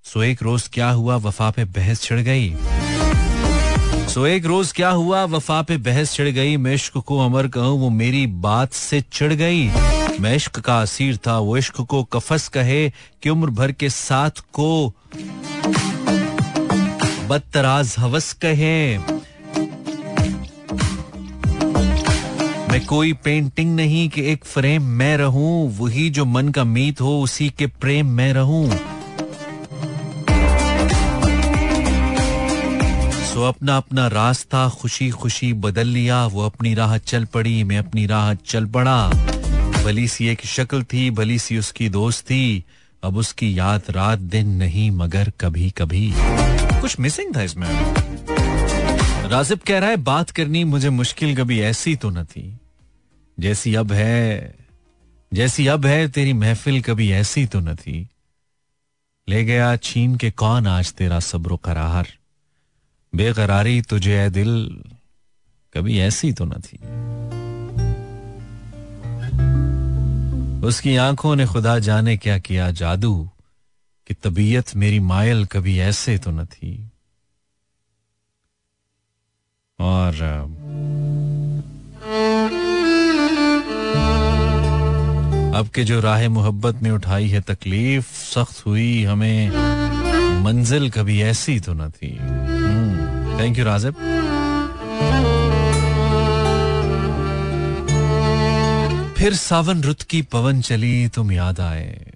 सो 0.05 0.23
एक 0.23 0.43
रोज 0.43 0.69
क्या 0.73 0.89
हुआ, 0.89 1.15
वफा 1.17 1.49
पे 1.51 1.65
बहस 1.65 2.01
छिड़ 2.01 2.19
गई। 2.19 2.55
सो 4.07 4.25
एक 4.27 4.45
रोज 4.45 4.71
क्या 4.71 4.89
हुआ? 4.89 5.23
वफा 5.25 5.61
पे 5.61 5.77
बहस 5.77 6.15
चढ़ 6.15 6.27
गई। 6.27 6.57
मैं 6.57 6.73
इश्क 6.73 6.97
को 6.97 7.19
अमर 7.19 7.47
कहूँ, 7.47 7.79
वो 7.79 7.89
मेरी 7.89 8.27
बात 8.27 8.73
से 8.73 9.01
चढ़ 9.01 9.33
गई। 9.33 9.69
मैं 10.19 10.35
इश्क 10.35 10.59
का 10.59 10.81
असीर 10.81 11.17
था। 11.17 11.37
वो 11.39 11.57
इश्क 11.57 11.81
को 11.81 12.03
कफस 12.03 12.47
कहे 12.47 12.89
कि 12.89 13.29
उम्र 13.29 13.49
भर 13.49 13.71
के 13.71 13.89
साथ 13.89 14.43
को 14.53 14.93
बदतराज 17.29 17.95
हवस 17.99 18.33
कहे। 18.33 18.97
मैं 22.71 22.85
कोई 22.85 23.13
पेंटिंग 23.13 23.75
नहीं 23.75 24.09
कि 24.09 24.31
एक 24.31 24.45
फ्रेम 24.45 24.83
मैं 24.83 25.17
रहूँ। 25.17 25.77
वही 25.77 26.09
जो 26.09 26.25
मन 26.25 26.49
का 26.49 26.63
मीत 26.63 27.01
हो, 27.01 27.21
उसी 27.21 27.49
के 27.49 27.67
प्रेम 27.67 28.07
में 28.07 28.33
रहूँ। 28.33 28.69
सो 33.41 33.45
अपना 33.45 33.77
अपना 33.77 34.08
रास्ता 34.08 34.69
खुशी 34.69 35.10
खुशी 35.10 35.54
बदल 35.54 35.88
लिया। 35.88 36.25
वो 36.25 36.45
अपनी 36.45 36.73
राह 36.73 36.97
चल 36.97 37.25
पड़ी, 37.25 37.63
मैं 37.63 37.77
अपनी 37.77 38.06
राह 38.06 38.34
चल 38.34 38.65
पड़ा। 38.65 39.08
भली 39.86 40.08
सी 40.08 40.27
एक 40.27 40.45
शक्ल 40.45 40.84
थी, 40.84 41.12
भली 41.12 41.39
सी 41.39 41.58
उसकी 41.58 41.89
दोस्त 41.89 42.25
थी। 42.25 42.65
अब 43.04 43.17
उसकी 43.17 43.60
याद 43.60 43.82
रात 43.89 44.19
दिन 44.19 44.47
नहीं, 44.47 44.91
मगर 44.91 45.32
कभी 45.39 45.69
कभी 45.69 46.13
कुछ 46.82 46.99
मिसिंग 46.99 47.36
था 47.36 47.41
इसमें। 47.41 47.67
राजिब 49.30 49.60
कह 49.60 49.80
रहा 49.80 49.89
है, 49.89 49.97
बात 49.97 50.30
करनी 50.30 50.63
मुझे 50.63 50.89
मुश्किल 50.89 51.36
कभी 51.36 51.62
ऐसी 51.62 51.95
तो 51.95 52.10
न 52.10 52.23
थी। 52.23 52.58
जैसी 53.39 53.75
अब 53.75 53.91
है, 53.91 54.56
जैसी 55.34 55.67
अब 55.67 55.86
है, 55.86 56.08
तेरी 56.08 56.34
महफिल 56.34 56.82
कभी 56.82 57.12
ऐसी 57.12 57.45
तो 57.45 57.60
न 57.60 57.75
थी। 57.75 58.08
ले 59.30 59.45
गया 59.45 59.75
छीन 59.75 60.15
के 60.15 60.32
कौन 60.32 60.67
आज 60.67 60.93
तेरा 60.93 61.19
सब्र 61.19 61.58
करार 61.63 62.20
बेकरारी 63.15 63.82
तुझे 63.82 64.17
है 64.17 64.30
दिल, 64.30 64.84
कभी 65.74 66.00
ऐसी 66.00 66.34
तो 66.34 66.45
न 66.45 66.52
थी। 66.52 66.78
उसकी 70.67 70.95
आँखों 70.95 71.36
ने 71.36 71.45
खुदा 71.45 71.80
जाने 71.80 72.17
क्या 72.17 72.38
किया, 72.39 72.71
जादू, 72.71 73.30
कि 74.08 74.13
तबीयत 74.13 74.76
मेरी 74.76 75.00
मायल 75.00 75.45
कभी 75.45 75.80
ऐसे 75.80 76.17
तो 76.17 76.32
न 76.32 76.45
थी। 76.45 76.89
और 79.80 80.13
अब 85.56 85.67
के 85.67 85.84
जो 85.84 86.00
राह 86.00 86.30
मोहब्बत 86.30 86.76
में 86.76 86.91
उठाई 86.91 87.28
है, 87.28 87.41
तकलीफ़ 87.41 88.13
सख्त 88.13 88.65
हुई, 88.65 89.04
हमें 89.04 89.52
मंजिल 90.43 90.89
कभी 90.89 91.21
ऐसी 91.21 91.60
तो 91.60 91.74
न 91.74 91.89
थी। 91.89 92.40
थैंक 93.41 93.58
यू 93.58 93.65
राजिब 93.65 93.93
फिर 99.17 99.36
सावन 99.36 99.84
रुत 99.84 100.01
की 100.01 100.21
पवन 100.21 100.62
चली, 100.62 101.08
तुम 101.08 101.32
याद 101.32 101.60
आए। 101.60 102.13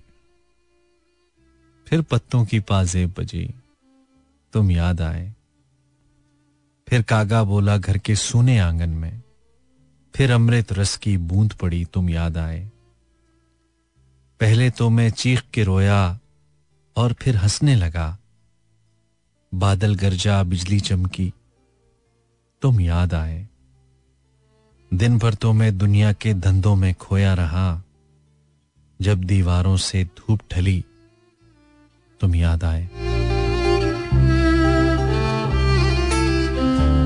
फिर 1.88 2.02
पत्तों 2.02 2.46
की 2.46 2.60
पाजेब 2.60 3.14
बजी, 3.18 3.54
तुम 4.54 4.72
याद 4.72 5.02
आए। 5.02 5.34
फिर 6.90 7.02
कागा 7.02 7.44
बोला 7.44 7.78
घर 7.78 7.98
के 7.98 8.16
सूने 8.16 8.60
आँगन 8.60 8.90
में, 8.90 9.22
फिर 10.16 10.32
अमृत 10.32 10.74
रस 10.74 10.98
की 10.98 11.18
बूंद 11.18 11.54
पड़ी, 11.54 11.86
तुम 11.86 12.10
याद 12.10 12.38
आए। 12.38 12.72
पहले 14.40 14.70
तो 14.70 14.90
मैं 14.90 15.10
चीख 15.10 15.44
के 15.54 15.64
रोया, 15.64 16.20
और 16.98 17.14
फिर 17.14 17.36
हंसने 17.36 17.76
लगा 17.76 18.18
बादल 19.54 19.96
गरजा, 19.96 20.44
बिजली 20.44 20.80
चमकी। 20.80 21.34
तुम 22.62 22.80
याद 22.80 23.14
आए। 23.14 23.48
दिन 24.94 25.18
भर 25.18 25.34
तो 25.34 25.54
मैं 25.54 25.78
दुनिया 25.78 26.14
के 26.14 26.34
धंधों 26.34 26.76
में 26.76 26.94
खोया 26.94 27.34
रहा। 27.34 27.84
जब 29.02 29.24
दीवारों 29.24 29.78
से 29.78 30.04
धूप 30.04 30.40
ढली, 30.54 30.84
तुम 32.22 32.36
याद 32.36 32.64
आए। 32.64 32.84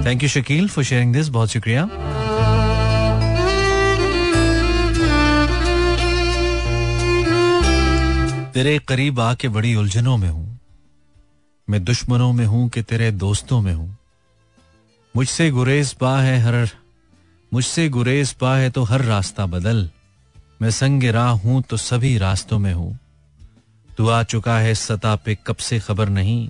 Thank 0.05 0.23
you 0.23 0.29
Shakeel 0.29 0.67
for 0.67 0.83
sharing 0.83 1.13
this 1.13 1.29
बहुत 1.29 1.49
शुक्रिया। 1.49 1.85
तेरे 8.53 8.79
करीब 8.79 9.19
आके 9.19 9.47
बड़ी 9.47 9.75
उलझनों 9.75 10.17
में 10.17 10.29
हूँ। 10.29 10.48
मैं 11.69 11.83
दुश्मनों 11.83 12.33
में 12.33 12.45
हूँ 12.45 12.69
कि 12.69 12.81
तेरे 12.81 13.11
दोस्तों 13.11 13.61
में 13.61 13.73
हूँ। 13.73 13.97
मुझसे 15.15 15.51
गुरेज 15.51 15.93
पा 15.93 16.21
है 16.21 16.39
हर 16.39 16.69
मुझसे 17.53 17.89
गुरेज 17.89 18.33
पा 18.33 18.57
है 18.57 18.69
तो 18.69 18.83
हर 18.83 19.01
रास्ता 19.01 19.45
बदल। 19.45 19.89
मैं 20.61 20.71
संग 20.71 21.03
राह 21.03 21.29
हूँ 21.29 21.61
तो 21.61 21.77
सभी 21.77 22.17
रास्तों 22.17 22.59
में 22.59 22.73
हूँ। 22.73 22.99
तू 23.97 24.07
आ 24.07 24.23
चुका 24.23 24.59
है 24.59 24.75
सता 24.75 25.15
पे 25.15 25.37
कब 25.47 25.55
से 25.55 25.79
खबर 25.79 26.09
नहीं। 26.09 26.49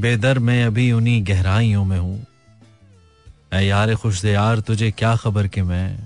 बेदर 0.00 0.38
मैं 0.38 0.64
अभी 0.64 0.92
उन्हीं 0.92 1.26
गहराइयों 1.26 1.84
में 1.84 1.98
हूँ। 1.98 2.26
ऐ 3.52 3.62
यार 3.62 3.94
खुश 3.94 4.24
तुझे 4.66 4.90
क्या 4.90 5.16
खबर 5.16 5.48
कि 5.48 5.62
मैं 5.62 5.98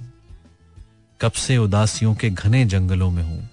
कब 1.21 1.33
से 1.33 1.57
उदासियों 1.57 2.15
के 2.15 2.31
घने 2.31 2.65
जंगलों 2.65 3.11
में 3.11 3.23
हूँ? 3.23 3.51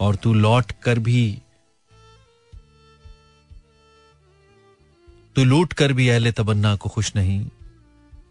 और 0.00 0.16
तू 0.16 0.34
लौट 0.34 0.72
कर 0.82 0.98
भी 0.98 1.41
तू 5.36 5.44
लूट 5.44 5.72
कर 5.72 5.92
भी 5.92 6.08
अहले 6.08 6.30
तबन्ना 6.32 6.74
को 6.76 6.88
खुश 6.88 7.12
नहीं 7.16 7.44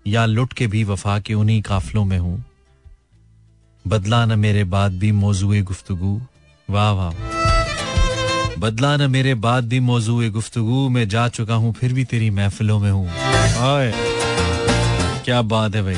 या 0.07 0.25
लुट 0.25 0.53
के 0.53 0.67
भी 0.67 0.83
वफा 0.83 1.17
के 1.19 1.33
उन्हीं 1.33 1.61
काफलों 1.61 2.03
में 2.05 2.17
हूँ। 2.19 2.43
बदला 3.85 4.25
न 4.25 4.39
मेरे 4.39 4.63
बाद 4.63 4.99
भी 4.99 5.11
मौजूए 5.11 5.61
गुफ्तगु। 5.61 6.19
वाह 6.69 6.91
वाह 6.91 7.13
बदला 8.59 8.95
न 8.97 9.09
मेरे 9.11 9.33
बाद 9.35 9.67
भी 9.67 9.79
मौजूए 9.79 10.29
गुफ्तगु। 10.29 10.87
में 10.89 11.07
जा 11.09 11.27
चुका 11.29 11.55
हूँ 11.55 11.73
फिर 11.73 11.93
भी 11.93 12.03
तेरी 12.05 12.29
महफिलों 12.29 12.79
में 12.79 12.91
हूँ। 12.91 13.09
क्या 15.25 15.41
बात 15.41 15.75
है 15.75 15.81
भाई। 15.81 15.95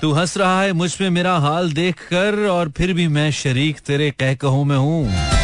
तू 0.00 0.12
हंस 0.12 0.36
रहा 0.36 0.62
है 0.62 0.72
मुझ 0.72 0.94
पे 0.94 1.10
मेरा 1.10 1.36
हाल 1.38 1.72
देख 1.72 2.06
कर 2.10 2.46
और 2.48 2.68
फिर 2.70 2.92
भी 2.92 3.08
मैं 3.08 3.30
शरीक 3.32 3.80
तेरे 3.80 4.10
कह 4.10 4.34
कहूँ 4.34 4.64
में 4.64 4.76
हूँ। 4.76 5.39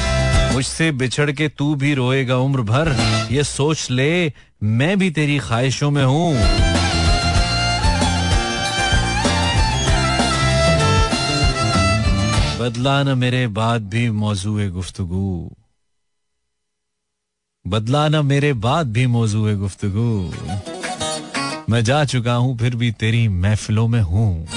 मुझसे 0.56 0.92
बिछड़ 0.92 1.32
के 1.32 1.48
तू 1.48 1.74
भी 1.74 1.94
रोएगा 1.94 2.36
उम्र 2.36 2.60
भर। 2.60 2.88
ये 3.32 3.44
सोच 3.44 3.90
ले, 3.90 4.32
मैं 4.62 4.98
भी 4.98 5.10
तेरी 5.10 5.38
ख्वाहिशों 5.38 5.90
में 5.90 6.04
हूँ। 6.04 6.32
बदला 12.60 13.02
न 13.02 13.18
मेरे 13.18 13.46
बाद 13.46 13.82
भी 13.82 14.10
मौजू 14.10 14.70
गुफ्तगु। 14.70 15.50
बदला 17.66 18.08
न 18.08 18.26
मेरे 18.26 18.52
बाद 18.52 18.86
भी 18.86 19.06
मौजू 19.06 19.56
गुफ्तगु। 19.56 20.32
मैं 21.70 21.84
जा 21.84 22.04
चुका 22.04 22.34
हूँ, 22.34 22.58
फिर 22.58 22.76
भी 22.76 22.92
तेरी 22.92 23.28
महफिलों 23.28 23.88
में 23.88 24.00
हूँ। 24.00 24.48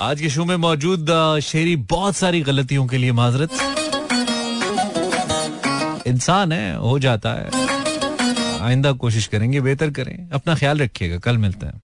आज 0.00 0.20
के 0.20 0.28
शो 0.28 0.44
में 0.44 0.56
मौजूद 0.56 1.06
शेरी 1.40 1.76
बहुत 1.76 2.16
सारी 2.16 2.40
गलतियों 2.40 2.86
के 2.86 2.98
लिए 2.98 3.12
माजरत। 3.12 3.50
इंसान 6.06 6.52
है, 6.52 6.76
हो 6.76 6.98
जाता 6.98 7.32
है। 7.32 7.50
आइंदा 8.60 8.92
कोशिश 8.92 9.26
करेंगे, 9.26 9.60
बेहतर 9.60 9.90
करें। 9.90 10.30
अपना 10.30 10.54
ख्याल 10.54 10.78
रखिएगा, 10.78 11.18
कल 11.18 11.38
मिलते 11.38 11.66
हैं। 11.66 11.80